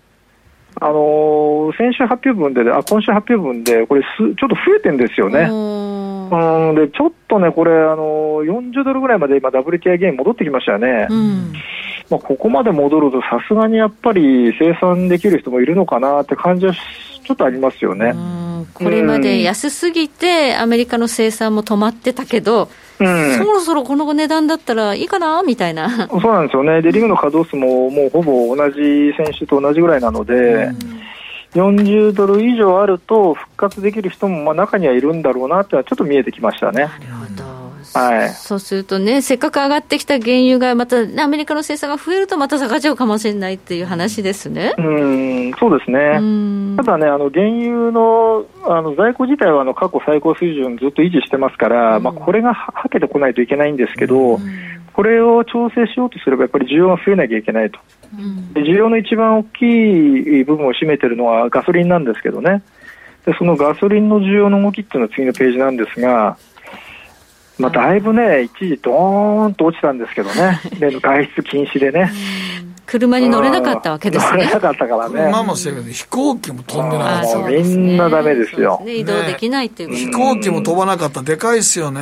[0.81, 5.49] あの先週発表分で、あ、今週発表分で、これす、ちょっと増えてんですよね。
[6.31, 11.07] うん、で、ちょっとね、これ、あの40ドルぐらいまで今、WTI ゲイン戻ってきましたよね。
[11.11, 11.53] うん
[12.11, 16.79] まあ、ここまで戻ると、さすがにやっぱり生産できる人もいるのかなって感じはし
[17.29, 18.12] ちょっとありますよね。
[18.14, 26.09] うんこれまで安すぎて、アメリカの生産も止まってたけど、うんそろそろこの値段だったらいいかなみたいな。
[26.09, 26.81] そうなんですよね。
[26.81, 30.71] で、リグの稼働数ももうほぼ同じ選手と同じぐらいなので、
[31.59, 36.85] 40ドル以上あると復活できる人もまあ中にはいるんだろうなってのはちょっと見えてきましたね。
[36.85, 37.59] なるほど。
[37.94, 38.31] はい。
[38.31, 44.75] そうするとね、せっかく上がってきた原油がまた、ねアメリカの生産が増えるとまた下がっちゃうかもしれないっていう話ですね。
[44.79, 46.18] うん、そうですね。
[46.18, 54.38] うんただね、あの原油のあの在庫自体はあの過去最高水準ずっと維持してますから、まあ、これがははけてこないといけないんですけど、
[54.92, 57.79] これを調整しようとすれば、やっぱり需要が増えなきゃいけないと。
[58.55, 62.62] で需要の一番大きい部分を占めているのはガソリンなんですけどね。
[63.27, 66.38] でそのガソリンの需要の動きっていうのは次のページなんですが、
[67.59, 70.61] まあ、だいぶね、一時ドーンと落ちたんですけどね。
[70.79, 72.11] で外出禁止でね。
[72.88, 74.33] 車に乗れなかったわけですね。
[74.33, 75.14] 乗れなかったからね。
[75.14, 78.81] 車もそうやけど、飛行機も飛んでないもうみんなダメですよ。
[78.85, 82.01] ね、移動できないっていうこと、飛行機も飛ばなかったらでかいですよね。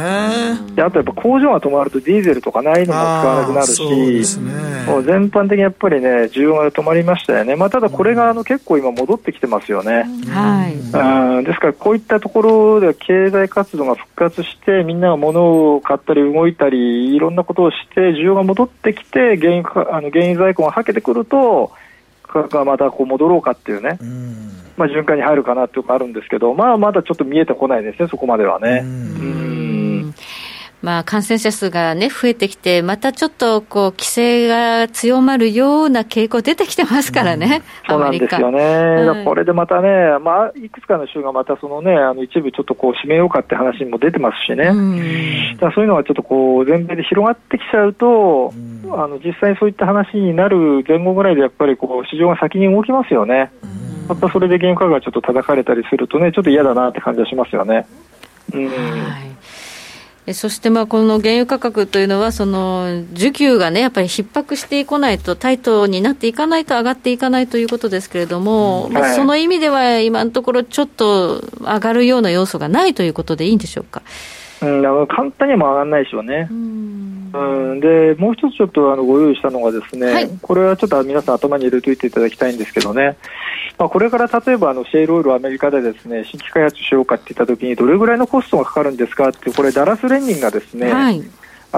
[0.75, 4.53] であとやっぱ工場が止まるとディーゼルとかないのも使わなくなるし、そうですね。
[4.87, 7.57] もう全般的にやっぱりね、需要が止まりましたよね。
[7.57, 10.05] まあ、ただこれがあの結構今戻ってきてますよね。
[10.29, 10.75] はい。
[10.75, 21.73] うんですからこういったところで経済活動が復活して、みんなが物を買ったり動いたり、いろんなことをして、需要が戻ってきて、原油かあの原油在庫がはけてくると、
[22.23, 24.51] 価格がまたこう戻ろうかっていうね、うん。
[24.77, 28.83] まあ、循環に入るかなっていうのがあるんですけど、まあ、まだちょっと見えてこないですね、そこまではね。
[28.85, 29.66] うん
[30.83, 39.89] まあ、感染者数がね、増えてきて、またちょっと、こう、規制が強まるような傾向出てきてますからね、そうなんですよね、はこれでまたね、
[40.23, 45.59] まあ、いくつかの州がまたそのね、あの一部ちょっとこう閉めようかって話も出てますしね、うん。
[45.59, 48.53] そういうのがちょっとこう全米で広がってきちゃうと、
[48.93, 53.51] あの実際そういった話になる前後ぐらいでやっぱりこう市場が先に動きますよね、
[54.09, 57.87] またそれで原油価格がちょっと叩かれたりするとね、ちょっと嫌だなって感じはしますよね。
[58.53, 58.67] うん。
[58.67, 58.73] はい。
[58.73, 59.56] え
[60.35, 74.03] そしてまあこの原油価格というのは、その需給がね、やっぱり逼迫していかないと、タイトになっていかないと上がっていかないということですけれども、まその意味では、今のところ、ちょっと上がるような要素がないということでいいんでしょうか？
[74.63, 76.49] うん、あの簡単には上がらないでしょうね。
[76.51, 83.17] うんうん、でもう一つちょっとあのご用意したのがですね、はいこれはちょっと皆さん頭に入れておいていただきたいんですけどね、
[83.79, 91.23] まあ、これから例えばあのシェールオイルをアメリカでですね新規開発しようかって言ったときにどれぐらいのコストがかかるんですかってこれダラス連人がですね、はい。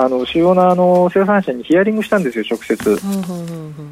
[0.05, 2.99] あの主要なあの生産者にヒアリングしたんですよ直接。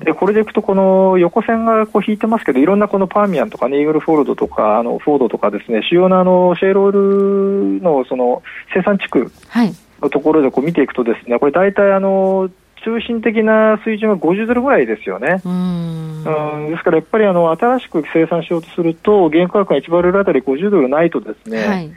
[0.05, 8.43] でこれでいくと、この横線がこう引いてますけど、いろんなこのパーミアンとかね、イーグルフォールドとか、あのフォードとかですね、主要なあのシェールオイルのその
[8.73, 9.75] 生産地区はい。
[10.01, 12.51] のところでこう見ていくとですね、これ大体あの
[12.85, 15.41] 中心的な水準は50ドルぐらいですよね。
[15.45, 21.91] うんうん、ですからやっぱりあの新しく生産しようとすると、原油価格が1バレルあたり50ドルないとですね、はい。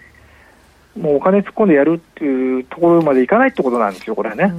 [0.97, 4.53] もうお金突っ込んでやるっていうところまでいかないってことなんですよ、これはね。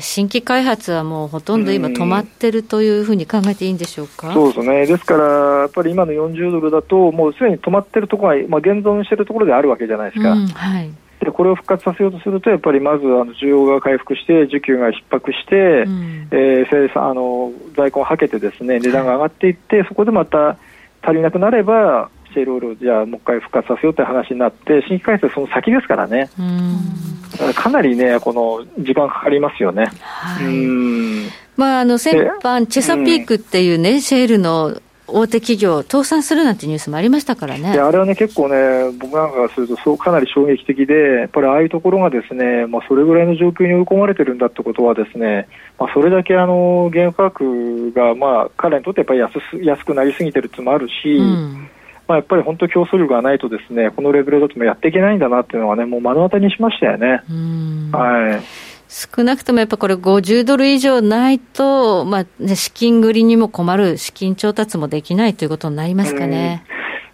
[0.00, 4.32] 新規開発はもうほとんど今止まってるというふうに考えていいんでしょうか？
[4.32, 4.86] そうですね。
[4.86, 5.24] ですから、
[5.60, 10.32] やっぱり今の40ドルだと、もうすでに止まってるところが、まあ、現存してるところであるわけじゃないですか。
[10.32, 10.90] うん、はい。
[11.20, 20.56] で、これを復活させようとすると、やっぱりまず、あの、需要が回復して、需給が逼迫して、うんえー生産、あの、在庫がはけてですね、値段が上がっていって、そこでまた
[21.02, 26.30] 足りなくなれば、シェールオイルをじゃあもう一回復活させようという話になって、新規開発はその先ですからね。
[26.38, 29.90] うんだかなりね、この、時間かかりますよね。
[30.02, 30.46] はい。
[30.46, 31.28] うん。
[31.56, 37.76] まあ、あの先般、チェサピークっていうね、シェールの大手企業、倒産するなんてニュースもありましたからねい。
[37.76, 51.68] やあれはね、結構ね、僕なんかがするとそう、かなり衝撃的で、やっぱりああいうところがですね、まあ、それぐらいの状況に追い込まれてるんだってことはですね、まあ、それだけあの原油価格が、まあ、彼らにとってやっぱり安す安くなりすぎてるってもあるし、うん
[52.08, 57.22] まあ、やっぱり本当競争力がないとですね、このレベルだともやっていけないんだなっていうのはね、もう目の当たりにしましたよね。
[57.30, 58.42] うんはい。
[58.88, 66.64] 少なくともやっぱこれ、50ドル以上ないと、まあね、資金繰りにも困る、資金調達もできないということになりますかね。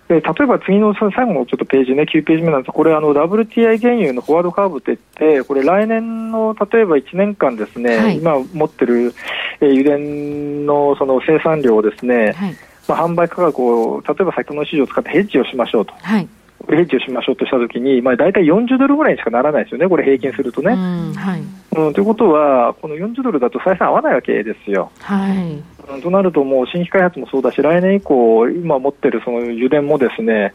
[0.09, 9.14] で例えば次の最後のちょっとページね、9ページ目なんですがこれあの WTI 原油のフォワードカーブって言って、これ来年の例えば1年間ですね、はい今持ってる、
[9.61, 12.57] えー油田のその生産量をですね、はい。
[12.88, 15.94] まあ、販売価格を例えば先物市場を使ってヘッジをしましょうと。
[16.01, 16.29] はい。
[16.68, 20.74] ヘッジをしましょうとしたときに、まあ、大体40ドルぐらいにしかならないですよね、これ平均するとうね。
[20.74, 21.40] ん、はい。
[21.77, 24.90] うん、ということは、この40ドルだと採算合わないわけですよ。
[25.01, 25.37] はい。
[25.37, 30.53] うんとなると、もう新規開発もそうだし、来年以降、今持ってるその油田もですね、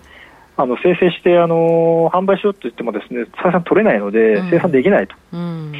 [0.56, 5.74] あの生成して、あの販売しようと言ってもですね採算取れないのでうん、生産できないと、うん。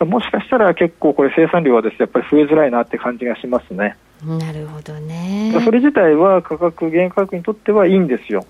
[0.00, 3.96] もしかしたら結構これ、生産量はですねやっぱり増えづらいなって感じがしますね。
[4.24, 5.52] なるほどね。
[5.64, 8.46] それ自体は価格、原価格にとってはいいんですよ。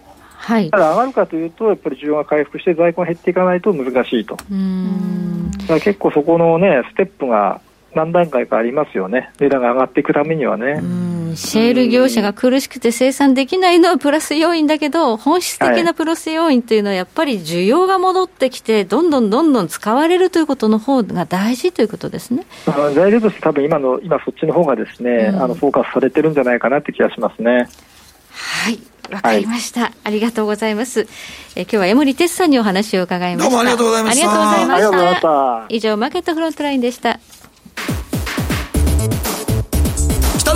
[0.47, 0.79] はいた。
[0.79, 4.37] だ上がるかというと、やっぱり需要が回復して在庫が減っていかないと難しいと。
[4.51, 5.51] うん。
[5.51, 7.61] だから結構そこのね、ステップが
[7.97, 9.31] 何段階かありますよね。
[9.41, 10.81] 値段が上がっていくためにはね。
[10.83, 22.47] うんシェール業者が苦しくて生産できないのはプラス要因だけど、本質的なプラス要因というのは、やっぱり需要が戻ってきて、どんどんどんどん使われるということの方が大事ということですね。
[22.67, 27.69] あの材料として多分今の、今そっちの方がですね、うんあの、フォーカスされてるんじゃないかなって気がしますね。
[28.31, 28.79] はい。
[29.11, 31.07] わかりました、ありがとうございます。
[31.55, 33.51] え今日は江森哲さんにお話を伺いました。
[33.51, 35.23] どうもありがとうございましたありがとうございまし。
[35.23, 35.65] た。
[35.69, 37.21] 以上、マーケットフロントラインでした。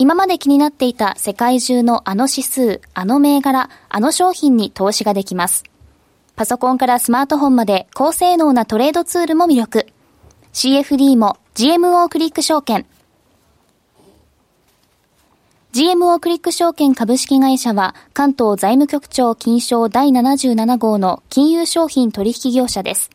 [0.00, 5.62] 今まで気になっていた世界中のあの指数、あの銘柄、あの商品に投資ができます。
[6.36, 9.86] パソコンからスマートフォンまで高性能なトレードツールも魅力。
[10.54, 12.86] CFD も GMO クリック証券。
[15.74, 23.10] GMO クリック証券株式会社は関東財務局長金賞第77号の金融商品取引業者です。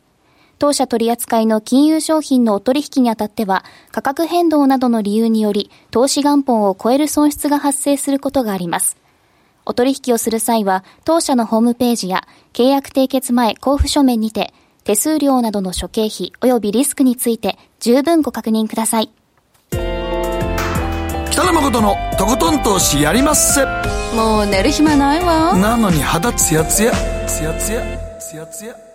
[0.58, 8.96] 当社取扱いの金融商品のお取引にあたっては価格変動などの理由により投資元本を超える損失が発生することがあります。
[9.66, 14.54] お取引をする際は当社のホームページや契約締結前交付書面にて
[14.84, 19.10] 手数料などの諸経費及びリスクについて十分ご確認ください。
[21.32, 23.66] 北野誠のとことん投資やりまっせ
[24.14, 25.54] もう寝る暇ないわ。
[25.58, 26.92] なのに肌ツヤツヤ。
[27.26, 27.82] ツヤツヤ。
[28.18, 28.85] ツヤツヤ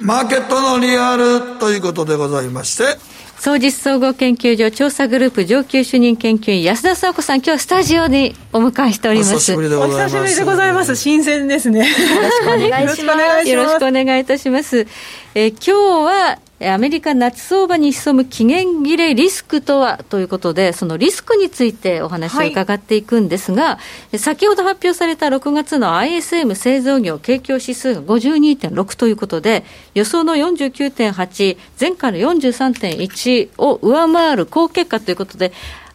[0.00, 2.98] マーケットのリアルということでございまして。
[3.38, 9.34] 総実総合研究所調査グループ上級主任研究員安田佐子さん今日スタジオにお迎えしております。
[9.34, 10.16] お久しぶりでございます。
[10.16, 10.96] お久しぶりでございます。
[10.96, 11.80] 新鮮ですね。
[11.80, 13.48] よろしくお願いします。
[13.48, 14.86] よろしくお願いいたします。
[15.34, 23.78] え今日はアメリカ夏相場に潜む期限切れリスクとはということで、そのリスクについてお話を伺っていくんですが、は
[24.12, 35.52] い、先ほど発表された6月の ISM 製造業景況指数が52.6ということで、予想の49.8、前回の43.1を上回る好結果ということで、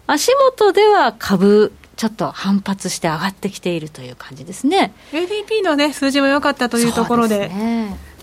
[0.07, 4.93] 足元では株、ちょっと反発して上がってきているという感じですね。
[5.11, 7.51] ADP のね、数字も良かったというところで、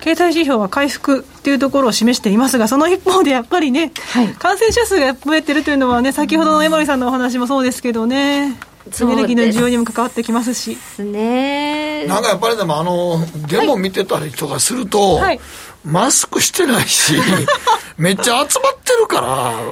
[0.01, 8.57] 経済指標は回復というところを示していますが、その一方でやっぱりね、はい、感染者数が増えてるというのはね、先ほどの江森さんのお話もそうですけどね。
[9.01, 10.79] エネルギーの需要にも関わってきますし。
[11.03, 13.19] ねなんかやっぱりでもあの、
[13.49, 15.41] デモ見てたりとかすると、はい、
[15.87, 17.15] マスクしてないし、
[17.97, 19.21] めっちゃ集まってるか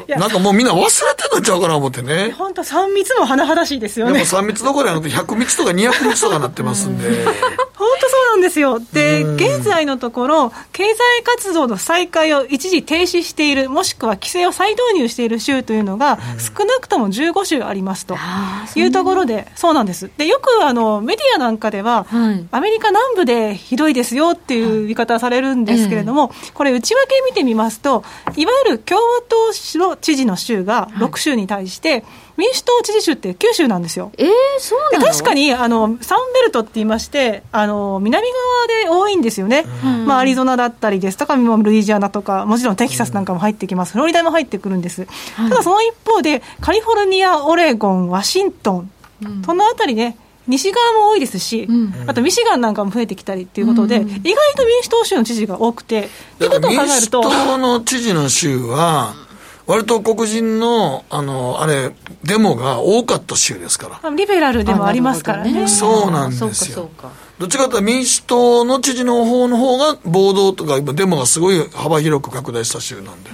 [0.09, 2.33] ら、なんかもうみんな忘れてんのちゃうかな思ってね。
[2.39, 4.13] 本当3密も甚だしいですよね。
[4.13, 7.25] でも3密どころじゃなくて100密とか200密とかなってますんで。
[7.75, 8.81] 本当そうなんですよ。
[8.93, 18.17] で、現在のところ、経済活動の再開を一時停止している、もしくは規制を再導入している州というのが、少なくとも15州ありますと
[18.77, 20.11] いうところで、そうなんです。
[20.17, 26.04] で、よくあのメディアなんかでは、はい、アメリカ南部でひどいですよっていう言い方されるんですけれども、
[26.55, 28.05] これ、内訳見てみますと、
[28.37, 29.37] いわゆる共和党
[29.79, 32.05] の知事の州が6州に対して、
[32.37, 34.11] 民主党知事州って9州なんですよ。
[34.19, 34.29] えー、
[34.59, 35.07] そうなの？
[35.07, 38.27] 確かにあのサンベルトって言いましてあの南
[38.83, 48.91] 側で多いんですよね、うん、まあ、アリゾナだったりですとかルイジアナとかもちろんテキサスなんかも入ってきます、フロリダも入ってくるんです、ただその一方でカリフォルニア、オレゴン、ワシントン、
[49.25, 50.17] うん、そのあたりね
[50.47, 57.21] 西側も多いですし、うん、あとミシガンなんかも増えてきたりっていうことで、うん、意外と民主党州の知事が多くて、ってことを考えると。
[57.23, 59.15] 民主党の知事の州は、
[59.67, 61.91] 割と黒人の、あの、あれ、
[62.23, 64.11] デモが多かった州ですから。
[64.11, 65.69] リベラルでもありますからね。
[65.69, 66.91] そうなんですよ。
[67.39, 73.31] どっちかというと民主党の知事の方の方が暴動とかデモがすごい幅広く拡大した州なんで。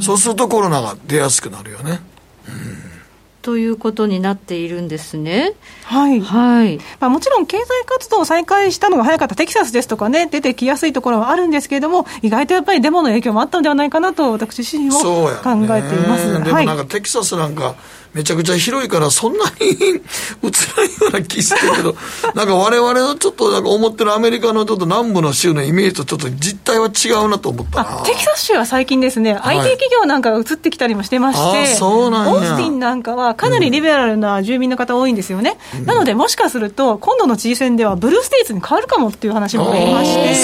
[0.00, 2.00] そうするとコロナが出やすくなるよね。
[3.46, 5.52] ということになっているんですね。
[5.84, 6.20] はい。
[6.20, 6.78] はい。
[6.98, 15.30] まあもちろん経済活動を再開したのが早かったテキサスですとかね、出てきやすいところはあるんですけれども、意外とやっぱりデモの影響もあったのではないかなと、私自身も考
[15.76, 16.26] えています。
[16.36, 17.76] ね、でもなんかテキサスなんか、
[18.16, 20.02] めちゃくちゃ広いからそんなに 映らんよ
[21.08, 21.94] うな気してるけど、
[22.34, 28.02] なんか我々のちょっとなんか思ってるアメリカのちょっと南部の州のイメージとちょっと実態は違うなと思ったな。
[28.06, 35.58] テキサス州は最近ですね、はい、IT 企業なんかが移ってきたりもしてまして、オースティンなんかはかなりリベラルな住民の方多いんですよね。
[35.78, 40.34] うん、なのでもしかすると、今度の知事選ではブルーステイツに変わるかもっていう話もありまして、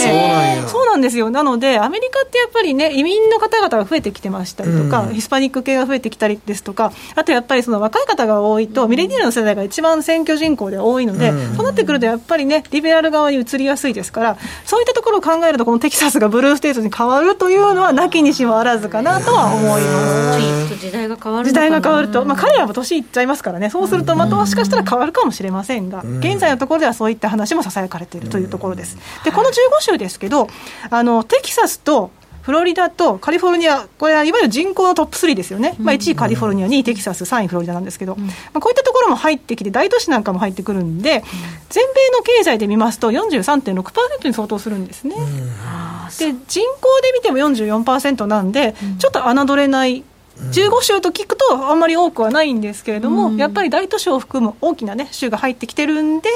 [0.66, 1.31] そうそうなんですよ。
[1.31, 20.35] なので、アメリカってやっぱりね、移民の方々が増えてきてましたりとか、うん、ヒスパニック系が増えてきたりですとか、あとやっぱりその若い方が多いと、ミレニアルの世代が一番選挙人口で多いので、うん、そうなってくると、やっぱりね、リベラル側に移りやすいですから、そういったところを考えると、このテキサスがブルーステートに変わるというのは、なきにしもあらずかなとは思いま
[20.69, 20.79] す。
[20.79, 28.97] 時代が変わる時代が変わると、まあ、彼らも年いっちゃいますからね、そうすると、またもしかしたら変わるかもしれませんが、現在のところではそういった話もささやかれているというところです。
[29.25, 30.49] で、この15州ですけど、
[30.91, 32.11] あのテキサスと
[32.43, 38.24] フロリダとカリフォルニア、これはいわゆる人口のトップ3ですよね、まあ、1位カリフォルニア、2位テキサス、3位フロリダなんですけど、ま
[38.55, 41.22] あ、こういったところも入ってきて、大都市なんかも入ってくるんで、
[41.70, 45.14] 全米の経済で見ますと、43.6%に相当するんですね。
[46.18, 50.05] で人口で見ても44%なんで、ちょっと侮れない
[50.39, 56.28] 15州と聞くとあんまり多くはないんですけれども、うん、やっぱり大都市を含む大きな、ね、州が入ってきてるんで、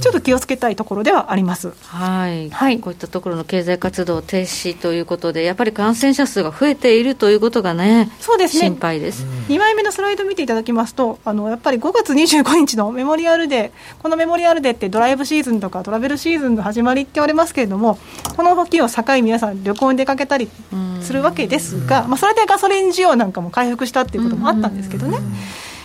[0.00, 8.68] ちょっと気をつけたいところではあります、はい、はい、こういったところの経済活動停止ということで、やっぱり感染者数が増えているということがね、そうですね。
[8.68, 17.98] 心配です、2枚目のスライド見ていただきますと、あのやっぱり5月25日のメモリアルデー、このメモリアルデーってドライブシーズンとかトラベルシーズンの始まりって言われますけれども、
[18.36, 20.48] この時を境、皆さん、旅行に出かけたり
[21.02, 25.18] するわけですが、まあ、それでガソリン需要なんかも回復したっていうこともあったんですけどね。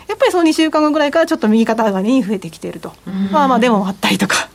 [0.07, 2.93] やっぱりその2週間後ぐらいからちょっと右肩上がりに増えてきていると、
[3.31, 4.47] まあまあ、デモもあったりとか。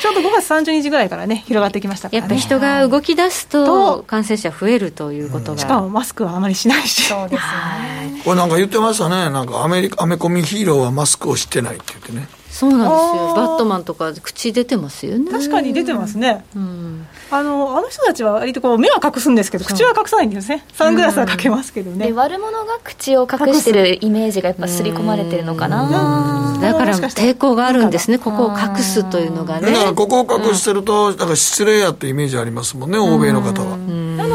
[0.00, 6.86] ちょうど5月30日ぐらいからね、広がってきましたから、ね、やっぱり人が動き出すと、感染者増えるということが、しかもマスクはあまりしない。
[6.86, 12.28] し、そうですね、これなんか言ってましたね、なんかアメリカ、アメコミヒーローはマスクをしてないって言ってね。
[12.58, 13.34] そうなんですよ。
[13.36, 15.30] バットマンとか口出てますよね。
[15.30, 20.64] 確かに出てますね、うん、あのあの人たちは割とこう目は隠すんですけど口は隠さないんですね。
[20.72, 26.58] サングラスはかけますけどね、で悪者が口を隠してるイメージがやっぱ刷り込まれてるのかな。
[26.60, 28.18] だから抵抗があるんですね。
[28.18, 29.70] ここを隠すというのがね。
[29.70, 33.76] だからここを隠してるとだから失礼やってイメージありますもんね欧米の方は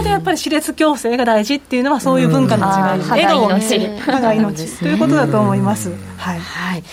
[0.04, 5.92] でやっぱり歯列矯正が大事っていうのはそういう文化の違いで笑顔を見せる歯が命ということだと思います。
[6.18, 6.84] はい、はい。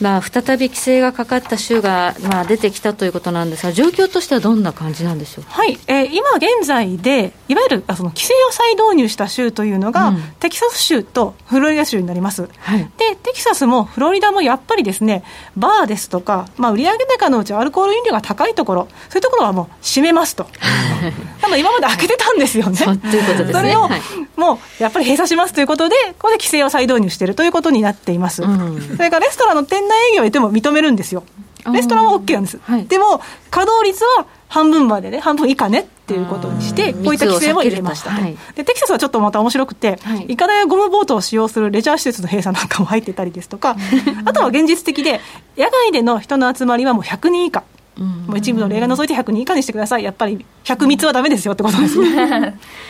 [0.00, 5.44] まあ、再び規制がかかった州が、まあ、出てきたということなんですが、状況としてはどんな感じなんでしょう？
[5.46, 15.22] はい、えー、今現在で、いわゆるその規制を再導入した州というのが、うん、テキサス州とフロリダ州になります、はい、で、テキサスもフロリダもやっぱりですね、
[15.56, 20.46] バーですとか、まあ、売上高のうちアルコール飲料が高いところ、そういうところはもう閉めますと。
[21.42, 22.76] 多分今まで開けてたんですよね。
[22.76, 23.52] そということですね。
[23.52, 23.88] それを、
[24.36, 28.42] もうやっぱり閉鎖しますということで、ここで規制を再導入しているということになっています。
[28.42, 31.24] うん、それからレストランの店内営業をても認めるんですよ。
[31.72, 32.58] レストランは OK なんです。
[32.62, 38.64] はい、でも、稼働率は半分までね、半分以下ねっていうことにして、こういった規制を入れました、はい、で。
[38.64, 43.76] テキサスはちょっとまた面白くて、はい、イカダやゴムボートを使用するレジャー施設の閉鎖なんかも入ってたりですとか、
[44.24, 45.20] あとは現実的で、
[45.56, 47.62] 野外での人の集まりはもう100人以下。
[48.04, 52.58] もう一部の例外除いて100人以下にしてください、やっぱり100密はだめですよってことですね。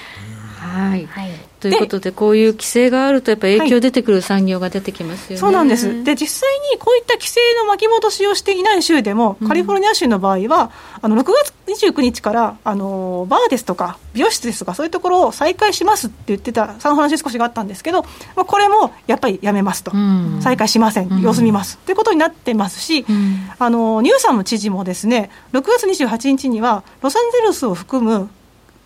[0.61, 1.31] はい、はい。
[1.61, 10.71] ということで、こういう規制があると、やっぱり影響出てくる産業が出てきますよね、はい、そうなんです、で実際にこういった規制の巻き戻しをしていない州でも、カリフォルニア州の場合は、
[11.03, 11.55] あの6月
[11.89, 18.03] 29日からあのバーですとか、美容室ですとか、そういうところを再開しますって言ってたサンフランシスコ市があったんですけど、
[18.37, 28.31] まあ、これもやっぱりやめますと、うん、再開しません、様子見ます、ということになってますし、うん、あのニューサム知事もですね6月28日には、ロサンゼルスを含む、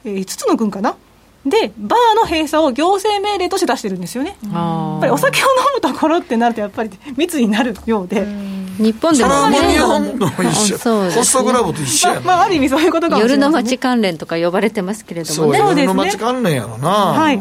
[0.05, 0.97] えー、5つの郡かな。
[1.47, 4.37] で、バーの閉鎖を行政命令として出してるんですよね。
[4.53, 8.27] やっぱりお酒を飲むところってなると、やっぱり密になるようで。
[8.79, 15.59] 日本でもね、日本の一緒、ホストクラブと一緒や、まあ、ある意味そういうことかも夜の街関連とか呼ばれてますけれどもね。
[15.59, 16.89] 夜の街関連やろな。
[16.89, 17.41] はい。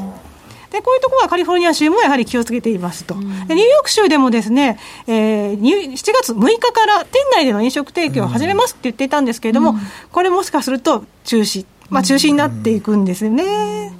[0.74, 9.78] でこういうところはカリフォルニア州もやはり気をつけていますと、でニューヨーク州でもですね、えー、7月6日から店内での飲食提供を始めますって言っていたんですけれども、うん、
[10.12, 11.64] これもしかすると中止
[11.94, 13.94] まあ、中止になっていくんですよね。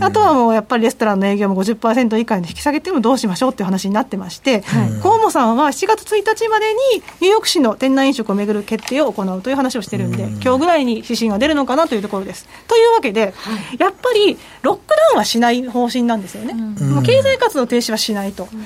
[0.00, 12.48] あとはもうやっぱりレストランの営業も50%以下に引き下げてもどうしましょうっていう話になってまして、はい、河野さんは7月1日までにニューヨーク市の店内飲食をめぐる決定を行うという話をしてるんで、今日ぐらいに指針が出るのかなというところです。
[12.68, 16.54] というわけで、はい、やっぱりロックダウンはしない方針なんですよね。
[16.54, 18.44] もう経済活動停止はしないと。
[18.44, 18.58] ただ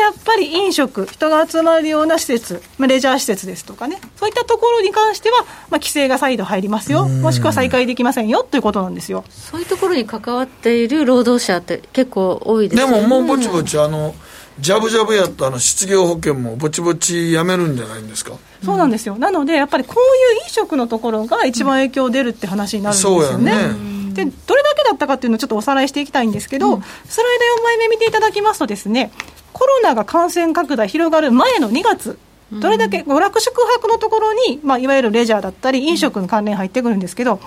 [0.00, 9.24] やっぱり飲食、人が集まるような施設、レジャー施設ですとかね、そういったところに関しては、まあ、規制が再度入りますよ、もしくは再開できませんよということなんですよ。
[9.30, 12.94] そういうところに関わっている労働者って結構多いですよね。
[13.00, 14.14] でももうぼちぼちあの
[14.60, 18.32] ジャブジャブやったあの失業保険もぼちぼちやめるんじゃないんですか？
[18.64, 23.52] そうなんですよ、なのでやっぱりこういう飲食のところが一番影響出るって話になるんですよね。
[23.52, 23.92] ね。
[24.12, 29.10] でどれだけだったかっていうのをちょっとおさらいしていきたいんですけど、うん、スライド4枚目見ていただきますとですね
[29.54, 32.18] コロナが感染拡大広がる前の2月
[32.52, 37.40] どれだけ娯楽宿泊のところに、まあ、いわゆるレジャーだったり飲食の関連入ってくるんですけど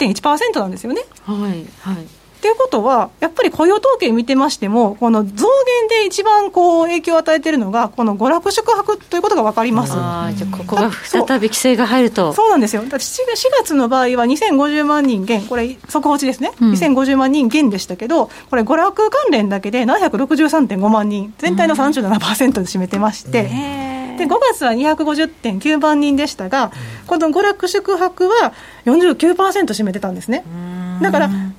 [0.00, 1.02] 11.1%なんですよね。
[1.24, 2.06] はいはい
[2.46, 9.94] ということは、やっぱり雇用統計見てましても、この増減で一番こう影響を与えているのが、この娯楽宿泊ということが分かります。
[9.96, 12.32] あじゃここが再び規制が入ると。
[12.34, 13.00] そうなんですよ、だって 4,
[13.64, 23.80] 月の場合は2050万人減、これ、速報値ですね、うん、2050万人減でしたけど、これ、娯楽関連だけで763.5万人、全体の37%で占めてまして。
[23.80, 23.86] うん。
[24.16, 26.72] で5月は250.9万人でしたが、
[27.06, 28.52] この娯楽宿泊は
[28.86, 30.44] 49%占めてたんですね。
[31.02, 31.50] だから、下がる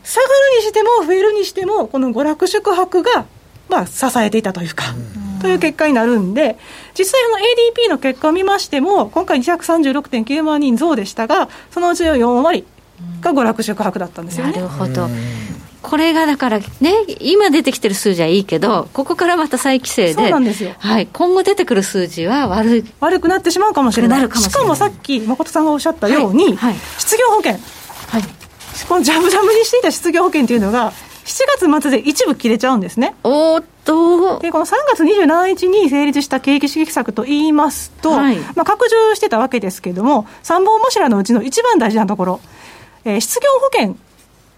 [0.57, 3.25] にしても増えるにしても、この娯楽宿泊が、
[3.69, 4.85] まあ、支えていたというか、
[5.41, 6.57] という結果になるんで、
[6.97, 12.65] 実際の ADP の結果を見ましても、今回236.9万人増でしたが、そのうちの4割
[13.21, 14.53] が娯楽宿泊だったんですよね。
[14.53, 15.07] なるほど
[15.81, 16.65] これがだからね、
[17.19, 20.73] 今出てきてる数字はいいけど、ここからまた再規制で、そうなんですよ。
[20.79, 24.21] はい、今後出てくる数字は悪い、悪くなってしまうかもしれない。
[24.21, 24.51] かもしれない。
[24.51, 26.75] しかもさっき誠さんがおっしゃったように、はいはい。
[26.97, 27.53] 失業保険。
[27.53, 28.23] はい、
[28.87, 30.91] このジャブジャブにしていた失業保険というのが、
[31.25, 33.13] 7月末で一部切れちゃうんですね。
[33.23, 38.37] おーっと、でこの3月27日に成立した景気刺激策といいますと、はい。
[38.55, 42.39] まあ、拡充してたわけですけれども、3本柱のうちの一番大事なところ、
[43.03, 43.97] えー失業保険、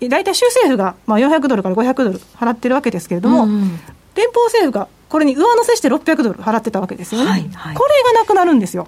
[0.08, 3.80] 大体州政府がまあ400ドルから500ドル払ってるわけですけれども、うん
[4.16, 7.76] 連邦政府がこれに上乗せして600ドル払ってたわけですよね、はいはい。
[7.76, 8.88] これがなくなるんですよ。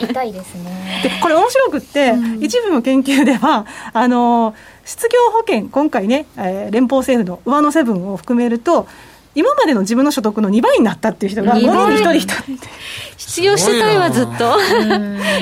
[0.00, 1.00] 痛いですね。
[1.04, 8.88] でこれ面白くって、一部の研究ではあの失業保険今回ね、えー連邦政府の上乗せ分を含めると
[9.38, 11.96] 今までの自分の所得の2倍になったっていう人が5二倍。
[11.96, 12.64] 人に1人いた
[13.16, 14.32] 失業してたいわ、ずっと。
[14.32, 14.36] っ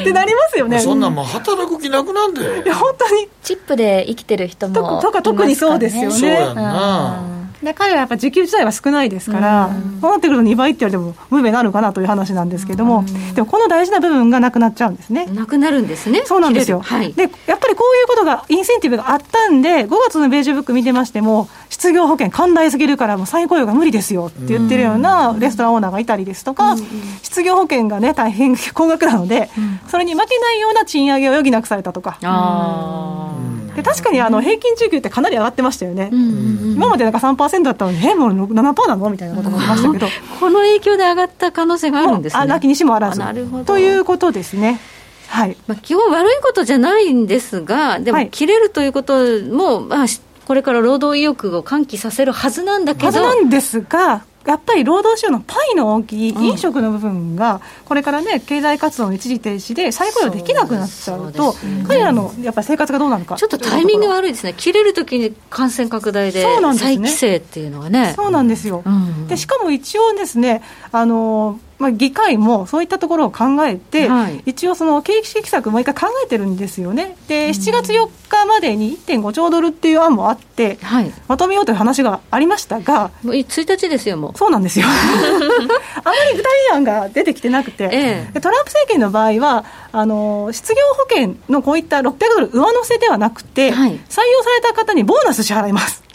[0.05, 0.25] てな。
[0.25, 0.81] りますよね。
[0.81, 3.29] そんなんもう働く気なくなんでいや本当に。
[3.43, 4.79] チップで生きてる人も。
[4.79, 6.11] いますとか特にそうですよね。
[6.11, 7.23] そうやんな
[7.67, 13.05] で彼はやっぱ時給自体は少ないですから、そうなってくると2倍って言われても無名になるかなという話なんですけども、
[13.35, 15.27] でもこの大事な部分がなくなっちゃうんですね。
[15.27, 16.23] なくなるんですね。
[16.25, 17.13] そうなんですよ、はい。
[17.13, 26.77] でやっぱりこういうことが、インセンティブがあったんで、5月のベージュブック見てましても、失業保険、寛大すぎるから、もう再雇用が無理ですよって言ってるようなレストランオーナーがいたりですとか、
[27.23, 29.51] 失業保険がね、大変高額なので、
[29.89, 32.19] それに負けないような賃上げを余儀なくされたとか。
[32.23, 33.33] あ
[33.77, 39.11] で確かにあの平均時給ってかなり上がってましたよね、今までなんか3%だったのに、え、もう7%なの？
[39.11, 40.07] みたいなこともありましたけど、
[40.41, 42.41] この影響で上がった可能性があるんですね。
[42.43, 43.23] あなきにしもあらず。
[43.23, 43.65] あなるほど。
[43.65, 44.81] ということですね。
[45.29, 45.57] はい。
[45.67, 48.31] まあ、基本悪いことじゃないんですが、でもはい。
[48.31, 61.55] 切れるということも、まあ、しこれから労働意欲を喚起させるはずなんだけど、はずなんですが、やっぱり労働市場のパイの大きい飲食の部分が、これからね、経済活動の一時停止で再雇用できなくなっちゃうと、
[61.87, 63.37] 彼らのやっぱり生活がどうなるか。
[63.37, 66.91] ちょっとタイミングは悪いですね、切れるときに感染拡大でそうなんですね。
[66.95, 68.13] 再規制っていうのはね。
[68.17, 69.27] そうなんですよ、うん。
[69.29, 74.43] でしかも一応ですね、あのまあ、議会もそういったところを考えて、はい。
[74.47, 84.39] 一応、その景気刺激策、もう一回考えてるんですよね、で7月4日までに1.5兆ドルっていう案もあって、はい、まとめようという話がありましたが、もう1日ですよ、もう。
[84.39, 84.87] そうなんですよ。
[84.89, 88.31] あまり具体案が出てきてなくて、ええ。
[88.35, 93.91] でトランプ政権の場合はあの、失業保険のこういった600ドル上乗せではなくて、はい。
[93.93, 96.06] 採用された方にボーナス支払います。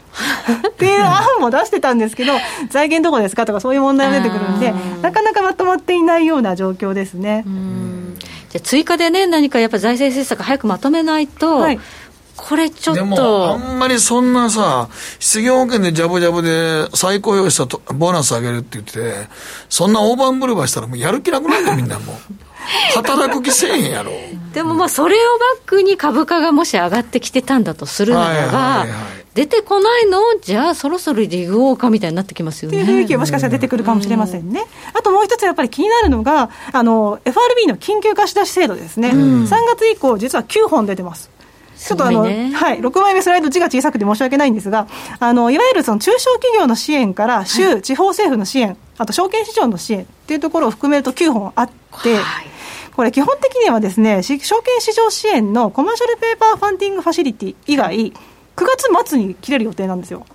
[0.68, 2.34] っていう案も出してたんですけど、
[2.70, 7.44] 財源どこですかとか、そういう問題が出てくるんでなかなかまとまっていないような状況ですね。
[7.46, 8.18] うん
[8.52, 11.80] じゃあ追加でね、何かやっぱ財政政策早くまとめないと、はい
[12.42, 14.90] これちょっでも、あと、んまりそんなさ、
[15.20, 19.28] 失業保険でジャブジャブで再雇用したとボーナス上げるって言って、
[19.70, 22.16] そんな大盤振る舞いしたらもうやる気なくなるよ、みんなもう。
[22.96, 24.12] 働く気せえへんやろ。
[24.54, 30.20] でもまあそれをバックに株価がもし上がってきてたんだとするならば、はいはいはい出てこないの？
[30.42, 32.82] じゃあそろそろリグオーかみたいになってきますよね。
[32.82, 34.66] っていう雰囲気がもしかしたら出てくるかもしれませんね。
[34.94, 39.10] あともう一つやっぱり気になるのが、あの、FRB の緊急貸し出し制度ですね。
[39.12, 41.30] 3月以降、実は9本出てます。
[41.78, 44.88] ちょっとあの、ねはい、6枚目スライド字が小さくて申し訳ないんですが、
[45.20, 51.70] あの、いわゆるその中小企業の支援から、州、地方政府の支援、あと証券市場の支援っていうところを含めると9本あっ
[52.04, 52.52] て、はい
[52.92, 58.14] これ基本的にはですね、し証券市場支援のコマーシャルペーパーファンディングファシリティ以外、
[58.62, 60.26] 9月末に切れる予定なんですよ。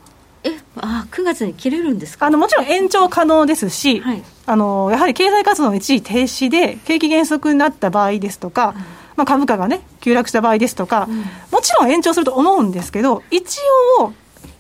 [0.43, 2.27] え、あ9月に切れるんですか？
[2.27, 8.75] あのもちろん延長可能ですし、はいあのやはり経済活動の一時停止で景気減速になった場合ですとか、
[9.17, 11.09] まあ、株価がね急落した場合ですとか、
[11.51, 13.59] もちろん延長すると思うんですけど一
[14.01, 14.13] 応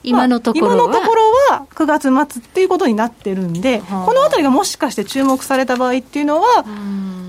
[0.03, 0.77] 今のところは？
[0.77, 6.65] まあ今のところは9月末っていうことになってるんで、はあこのあたりがもしかして注目された場合っていうのは、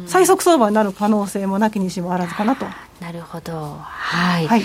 [0.08, 2.66] 最速相場になる可能性もなきにしもあらずかなと。
[3.00, 3.78] なるほど。
[3.80, 4.48] はい。
[4.48, 4.64] はい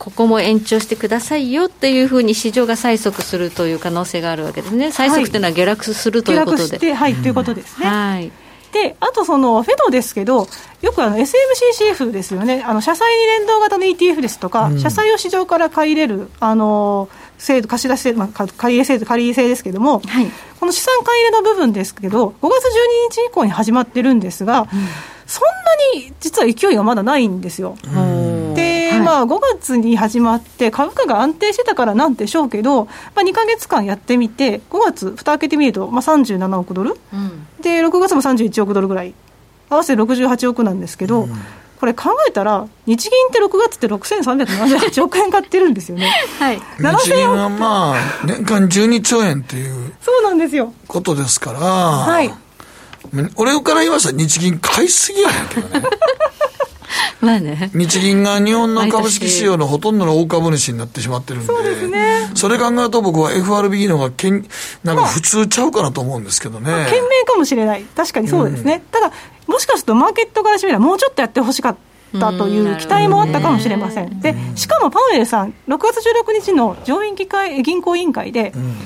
[0.00, 4.86] ここも延長してくださいよっていうふうに市場が催促するという可能性があるわけですね。
[4.86, 6.62] 催促というのは下落すると下いうことで。
[6.62, 7.86] 落して、はい、ということですね。
[7.86, 8.32] はい。
[8.72, 10.48] で、あとそのフェドですけど、
[10.80, 20.30] よくあの SMCCF ですよね、あの社債に連動型の ETF ですとか、社債を市場から買い入れる、あの制度、貸し出し制度、まあ、か借り入れ制度、借り入れ制ですけども、はい
[20.60, 24.68] この資産買い入れの部分ですけど、5月12日以降に始まってるんですが、
[25.26, 25.48] そん
[25.94, 27.76] なに実は勢いがまだないんですよ。
[27.82, 28.19] で、は
[29.02, 29.04] い。
[29.04, 37.46] まあ、5月に始まって、株価が安定してたからなんでしょうけど、まあ、2か月間やってみて、5月、蓋開けてみると、まあ、37億ドル、うん。
[37.62, 39.14] で6月も31億ドルぐらい。
[39.68, 41.28] 合わせて68億なんですけど、
[41.78, 46.12] これ考えたら日銀って6月って6378億円買ってるんですよね。
[46.38, 46.60] はい。
[46.78, 50.74] 日銀はまあ、年間12兆円っていうそうなんですよ。
[50.88, 52.34] ことですから、はい。
[53.36, 55.86] 俺から言いましたら日銀買いすぎやねんけどね。
[57.26, 57.70] まあね。
[57.74, 62.30] 日銀が日本の株式市場のほとんどの大株主になってしまってるんで、そうですね。
[62.34, 64.46] それ考えると僕は FRB の方がけん、
[64.84, 66.70] なんか普通ちゃうかなと思うんですけどね。
[66.70, 67.84] まあ、賢明かもしれない。
[67.94, 68.74] 確かにそうですね。
[68.74, 69.12] うん、ただ、
[69.46, 71.90] もしかするとマーケットからしてみればもうちょっとやってほしかった。
[72.18, 74.18] たという期待もあったかもしれません。
[74.18, 78.76] で、しかもパウエルさん、6月16日の上院議会銀行委員会で、うん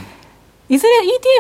[0.68, 0.92] いずれ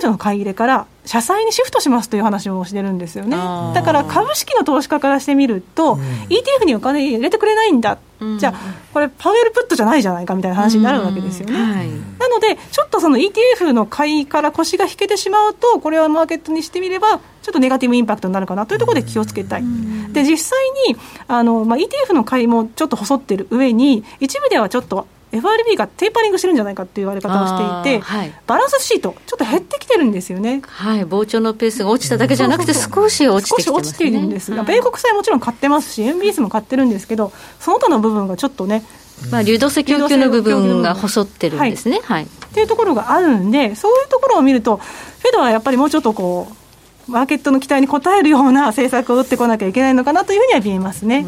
[0.02, 3.36] ETF の買い入れから社債にシフトしますという話をしてるんですよね。
[3.74, 11.54] だから株式の投資家からしてみると、うん、ETF にお金入れてくれないんだ、うん、じゃあ、これ、パウエルプットじゃないじゃないかみたいな話になるわけですよね。
[11.54, 19.64] はい、なので、ちょっとその ETF の買いから腰が引けてしまうと、これはマーケットにしてみれば、ちょっとネガティブインパクトになるかなというところで気をつけたい。
[20.12, 20.58] で実際
[20.88, 20.96] に
[21.28, 30.62] あの、まあ、ETF の買いもちょっと細ってる上に、一部ではちょっと FRB がテーパリングしてるんじゃないかっていう言われ方をしていて、はい、バランスシート、ちょっと減ってきてるんですよね。
[30.66, 38.84] はい、膨張のペースが落ちただけじゃなくて、少し落ちてきて、ね、少し落ちているんですが、米国債もちろん買ってますし、MBS も買ってるんですけど、その他の部分がちょっとね、
[39.30, 42.00] まあ、流動性供給の部分が細ってるんですね。
[42.04, 42.24] はい。
[42.24, 51.26] っていうところがあるんで、そういうところを見ると、フェドはやっぱりもうちょっとこう、マーケットの期待に応えるような政策を打ってこなきゃいけないのかなというふうには見えますね。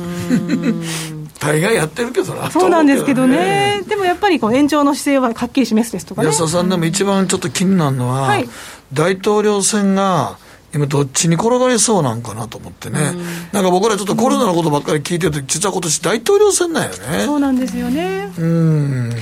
[1.38, 6.28] 大概やってるけどなそうなんですけどね、でもやっぱりこう延長の姿勢ははっきり示すですとかね。
[6.28, 8.48] 安田さん、でも一番ちょっと気になるのは、はい、
[8.92, 10.38] 大統領選が
[10.74, 13.12] 今、どっちに転がりそうなんかなと思ってね、
[13.52, 16.96] なんか僕らちょっとコロナのことばっかり聞いてると、実は今年大統領選なんよね。
[17.24, 18.30] そうなんですよね。
[18.38, 19.12] うん。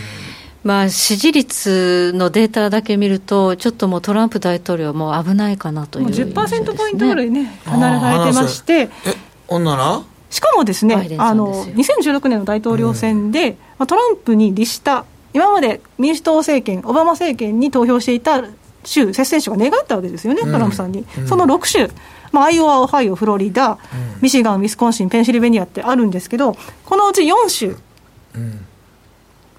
[0.64, 8.88] まあ、支持率のデータだけ見ると、ちょっともうトランプ大統領も危ないかなという、ね、10%ポイントぐらいね、離れてまして。
[9.04, 9.14] え、
[9.46, 10.00] ほんなら？
[10.35, 18.43] しかもですね、あの2016年の大統領選で、うん、まあ、トランプに利した、今まで民主党政権、オバマ政権に投票していた
[18.82, 21.07] 州、接戦州が願ったわけですよね、トランプさんに。
[21.18, 21.89] うん、その6州、
[22.32, 23.78] まあ、アイオワ、オハイオ、フロリダ、
[24.22, 27.76] ミシガン、ウィスコンシン、ペンシルベニアってあるんですけど、このうち4州、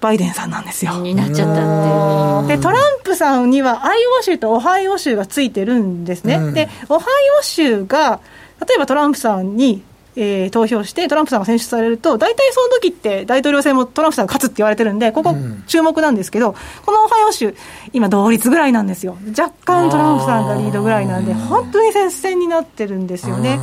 [0.02, 0.92] バイデンさんなんですよ。
[0.98, 6.52] になっちゃったってで、トランプさんにはアイオワ州とオハイオ州がついてるんですね。
[6.52, 8.20] で、オハイオ州が、
[8.60, 9.82] 例えばトランプさんに
[10.16, 15.34] えー、投票して、トランプさんが選出されると、大体その時って大統領選もトランプさんが勝つって言われてるんで、ここ、
[15.66, 16.54] 注目なんですけど、うん、
[16.84, 17.54] このオハイオ州、
[17.92, 23.60] 今、同率ぐらいなんですよ、若干トランプさんがリードぐらいなんで、本当に接戦になってるんですよね。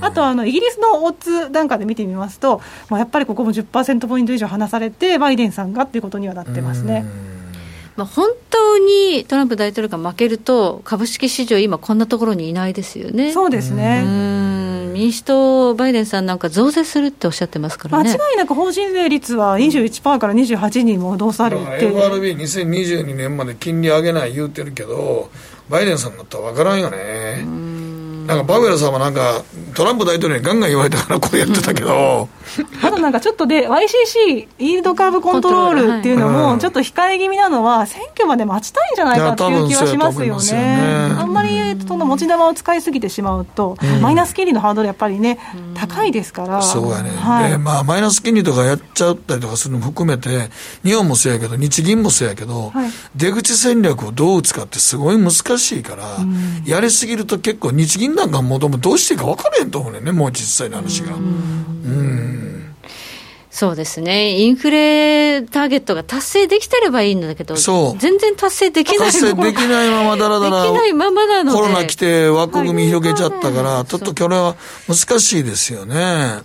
[0.00, 7.04] あとあのイギリスのオッズ段階で見てみますと、まあ、やっぱりここも10%ポイント以上離されて、バイデンさんがっていうことにはなってますね。
[7.96, 13.32] まあ、本当にトランプ大統領が負けると、株式市場、今、こんなところにいないですよね。
[13.32, 14.02] そうですね。
[14.94, 18.10] 民主党、バイデンさんなんか増税するっておっしゃってますからね。
[18.10, 21.64] 間違いなく法人税率は21%から28に戻されて。
[21.90, 25.30] FRB2022 年まで金利上げない言うてるけど、
[25.68, 27.44] バイデンさんだったら分からんよね。
[28.26, 29.42] なんかパウエルさんはなんか、
[29.74, 32.28] トランプ大統領にガンガン言われたからこうやってたけど、
[32.82, 41.14] あとなんかちょっとで、YCC、イールドカーブコントロールっていうのも、ちょっと控え気味なのは、選挙まで待ちたいんじゃないかっていう気はしますよね。
[41.18, 45.38] あんまりその持ち玉を使いすぎてしまうと、マイナス金利のハードルやっぱりね、
[45.74, 46.62] 高いですから。
[46.62, 47.10] そうやね。
[47.10, 50.50] はい、まあ、マイナス金利とかやっちゃったりとかするのも含めて、
[50.84, 56.04] 日本もそうやけど、日銀もそうやけど、はい、出口戦略をどう打つかってすごい難しいから、
[56.64, 61.14] やりすぎると結構日銀なんかもともどうしていいか分からへんと思うねんね、もう実際の話が。
[61.14, 62.24] うん。
[63.54, 74.56] そうですね、インフレターゲットが達成できてればいいんだけど、全然達成できない達成できないままだらだら、できないままなのコロナ来て枠組み広げちゃったから、はい、ちょっとこれは
[74.88, 75.94] 難しいですよね。
[75.94, 76.42] は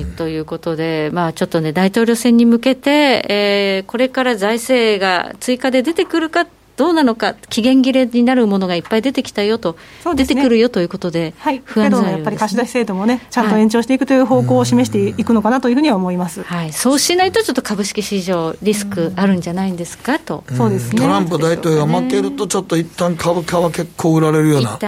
[0.00, 24.78] い、ということで、まあ、ちょっとね、大統領選に向けて、えー、これから財政が追加で出てくるかどうなのか、期限切れになるものがいっぱい出てきたよと、ね、出てくるよということで、はい、不安材料、ね、やっぱり貸し出し制度もね、ちゃんと延長していくという方向を示していくのかなというふうには思います、はい、そうしないと、ちょっと株式市場、リスクあるんじゃないんですかと、そうですね、トランプ大統領が負けると、ちょっと一旦株価は結構売られるような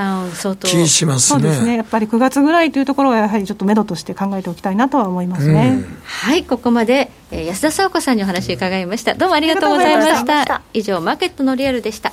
[0.61, 1.41] 気しますね。
[1.41, 1.77] そうですね。
[1.77, 5.85] やっぱり9月ぐらいというところは、やはりちょっと目処として考えておきたいなとは思いますね。
[6.05, 9.15] はい、ここまで、えー、安田沙子さんにお話伺いました。
[9.15, 10.63] どうもありがとうございました。
[10.73, 12.13] 以上、マーケットのリアルでした。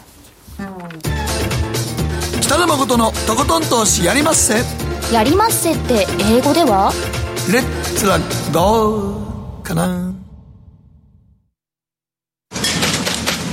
[2.42, 4.64] 北野誠のとことん投資やりまっせ。
[5.14, 6.92] やりまっせって英語では？
[7.52, 8.20] レッツラ
[8.54, 10.14] ゴーかな。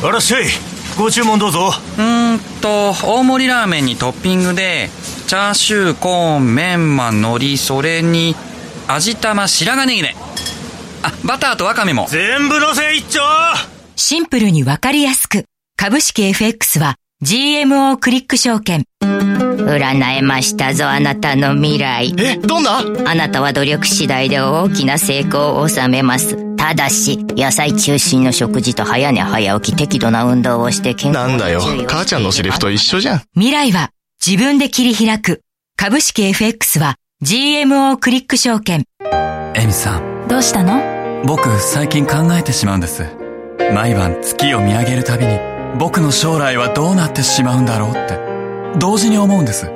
[0.00, 0.44] あらっしゃい。
[0.96, 1.70] ご注文どうぞ。
[1.98, 4.90] うんと大盛りラーメンにトッピングで
[5.26, 8.34] チャーシューコーンメンマ海苔それに
[8.88, 10.16] 味玉白髪ネギね。
[11.02, 12.06] あバターとワカメも。
[12.08, 13.20] 全部のせ一丁
[13.94, 15.44] シンプルにわかりやすく
[15.80, 18.82] 株式 FX は GMO クリック証券。
[19.00, 22.12] 占えましたぞあなたの未来。
[22.18, 22.78] えどんな？
[23.06, 26.56] あなたは努力次第で大きな成功を収めます。
[26.56, 31.60] ただし野菜中心の食事と早寝早起き適度な運動をして健康なんだよ。
[31.86, 33.22] 母ちゃんのセリフと一緒じゃん。
[33.34, 33.90] 未来は
[34.26, 35.42] 自分で切り開く。
[35.76, 38.82] 株式 FX は GMO クリック証券。
[39.54, 40.26] エミさん。
[40.26, 41.22] どうしたの？
[41.24, 43.04] 僕最近考えてしまうんです。
[43.72, 45.38] 毎晩月を見上げるたびに
[45.78, 48.18] 僕の将来はどうなってしまうんだろうって。
[48.78, 49.70] 同時に思うんです。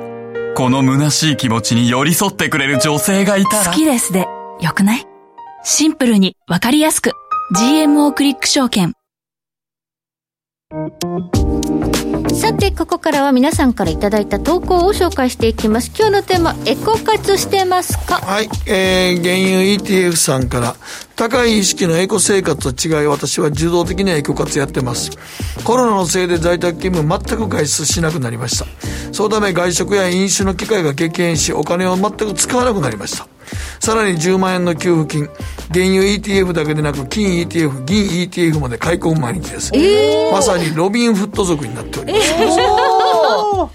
[0.55, 3.71] この虚しい気持ちに寄り添ってくれる女性がいたら。
[3.71, 4.27] 好きですで
[4.59, 5.07] よくない？
[5.63, 7.11] シンプルにわかりやすく。
[7.55, 8.93] GMO クリック証券。
[12.33, 15.91] さて、ここからは皆さんからいただいた投稿を紹介していきます。
[15.97, 18.15] 今日のテーマ、エコ活してますか？
[18.15, 20.75] はい、えー、原油 ETF さんから、
[21.15, 25.11] 高い意識のエコ生活と違い、私は受動的にはエコ活やってます。
[25.63, 28.65] コロナのせいで在宅勤務全く外出しなくなりました。
[29.13, 33.27] そのため外食や飲酒の機会が激減し、お金を全く使わなくなりました。
[33.79, 35.29] さらに10万円の給付金、
[35.73, 39.71] 原油 ETF だけでなく金 ETF、銀 ETF まで買い込む毎日です。
[39.73, 40.31] えー。
[40.31, 42.33] まさにロビンフット族になっております。
[42.39, 43.69] おー。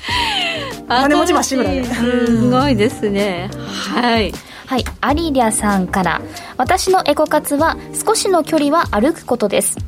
[0.89, 3.51] 金持ちまっしぐらいすごいですね。
[3.93, 4.33] はい。
[4.67, 6.21] はい、アリリャさんから。
[6.59, 9.79] 私のエコ活は少しの距離は歩くことです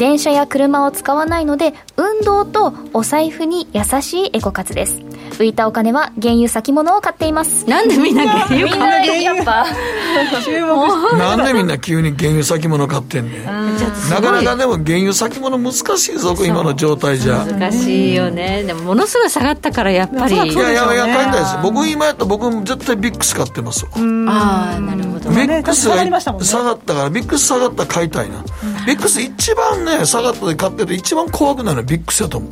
[0.00, 4.94] 電車や車を使わないので運動とお財布に優しいエコ活です
[5.38, 9.66] 浮いたお金は原油先物を買っていますなんでみんな原油みんなやっぱ
[11.16, 13.44] なんでみんな急に原油先物買ってんねん。
[13.44, 17.44] なかなかでも原油先物難しいぞ、今の状態じゃ。
[17.44, 18.64] 難しいよね。
[18.64, 20.34] でも、ものすごい下がったから、やっぱり。
[20.34, 21.58] いやいやいや、買いたいです。
[21.62, 23.90] 僕今やったら僕絶対ビックス買ってますわ。
[23.94, 25.30] ああ、なるほど。
[25.30, 28.44] ビックスが下がったから、ビックス下がったら買いたいな。
[28.86, 32.50] ビックス一番ね、下がったで買ってて一番怖くなるのはビックスやと思う。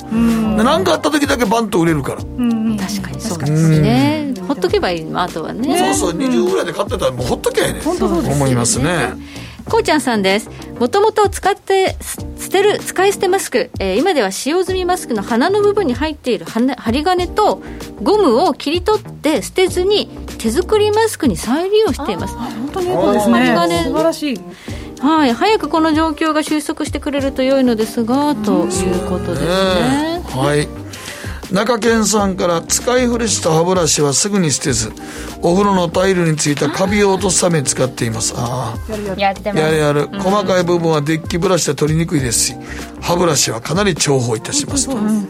[0.57, 2.17] でなんかあった時だけバンと売れるから。
[2.19, 2.29] 確
[3.03, 4.35] かにそうですね。
[4.47, 5.95] ほっとけばいいの、あとはね。
[5.95, 7.81] そうそう、20ぐらいで買ってたらもうほっとけやね。
[7.85, 9.13] 思いますね。
[9.69, 10.49] こうちゃんさんです。
[10.81, 11.97] もともと使って
[12.39, 17.61] 捨てる、使い捨てマスク、えー今では使用済みマスクの鼻の部分に入っているはね針金と
[18.03, 20.09] ゴムを切り取って捨てずに
[20.39, 22.35] 手作りマスクに再利用しています。
[22.35, 24.41] 本当にエコですね針金素晴らしい
[25.01, 30.23] はい、早くこの状況が収束してくれると良いのですが、ということですね。
[30.25, 30.89] はい。
[31.53, 34.93] 中堅さんから使い古した歯ブラシはすぐに捨てず
[35.41, 38.35] お風呂のタイルについたカビを落とすために使っています。
[38.37, 39.17] ああ。
[39.19, 39.65] やってます。
[39.65, 40.09] やるやる。
[40.21, 42.55] 細かい部分はデッキブラシで取りにくいですし
[43.01, 44.97] 歯ブラシはかなり重宝いたしますと。
[44.97, 45.27] うん、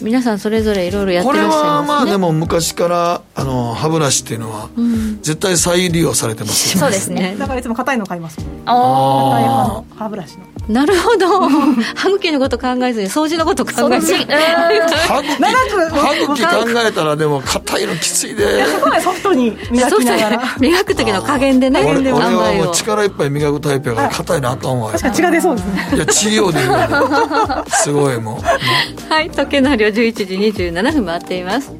[0.00, 1.86] 皆さんそれぞれいろいろやってこれらっしゃいはますね。
[1.86, 5.18] まあでも昔からあの歯ブラシっていうのはうん。
[5.22, 7.36] 絶対再利用されてますよそうですね。
[7.38, 9.30] だからいつも硬いの買いますあー。
[9.30, 10.46] 硬い歯の歯ブラシの。
[10.68, 11.48] なるほど。
[11.96, 14.12] 歯茎のこと考えずに掃除のこと考えず。
[14.12, 14.26] に。
[14.26, 15.42] 歯茎。
[15.42, 18.64] 歯茎考えたらでも硬いのきついで。
[18.66, 20.42] そこまでソフトに磨きながら。
[20.60, 22.74] 磨く時の加減でね、俺俺はもう。
[22.74, 25.90] 力いっぱい磨くタイプやから硬いのあかんわ確かに血が出そうですね。
[25.94, 29.12] いや治療でいいわすごいもう。
[29.12, 30.24] はい、時計の針は11時
[30.62, 31.72] 27分回っています。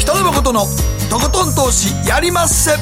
[0.00, 0.60] 北野誠の
[1.10, 2.72] とことん投資やりまっせ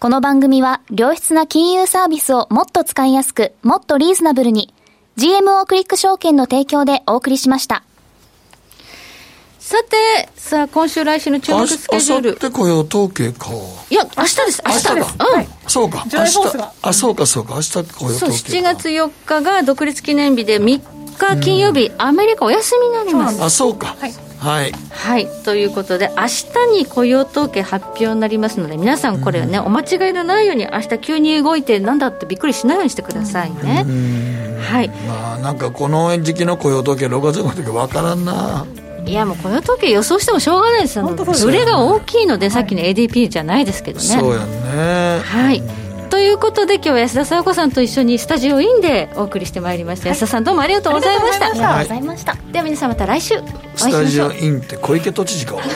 [0.00, 4.72] この番組は良質な金融サービスをもっと使いやすく、もっとリーズナブルに
[5.16, 7.82] GMO クリック証券の提供でお送りしました。
[9.68, 12.38] さて、さあ、今週来週の注目スケジュール。
[12.40, 13.50] 明日雇用統計か。
[13.90, 15.14] いや、明日です、明日です。
[15.18, 15.46] うん。
[15.66, 16.06] そうか。
[16.10, 16.24] 明日
[16.80, 17.56] あそうかそうか。
[17.56, 20.80] 明日雇用そう、統計7月4日が独立記念日で、3
[21.18, 23.42] 日金曜日、アメリカお休みになります。
[23.42, 23.94] あそうか。
[24.38, 24.72] はい。
[24.88, 26.24] はい、ということで、明
[26.72, 33.84] 日に雇用統計発表になりますので、皆さんこれはね、お間違いのないように、明日急に動いて、なんだってびっくりしないようにしてくださいね。
[34.62, 34.88] はい。
[35.06, 38.64] まあなんかこの時期の雇用統計6月の時わからんな
[39.08, 44.04] いやもう雇用統計予想してもしょうがないですよ、それが大きいので、さっきの ADP じゃないですけどね。
[44.04, 45.20] そうやんね。
[45.24, 45.62] はい。
[46.10, 51.46] ということで今日は安田沙耶子さんと一緒にスタジオインでお送りしてまいりました、安田さんどうもありがとうございました。
[51.46, 52.36] ありがとうございました。
[52.52, 53.36] では皆さんまた来週。
[53.76, 55.56] スタジオインって小池都知事か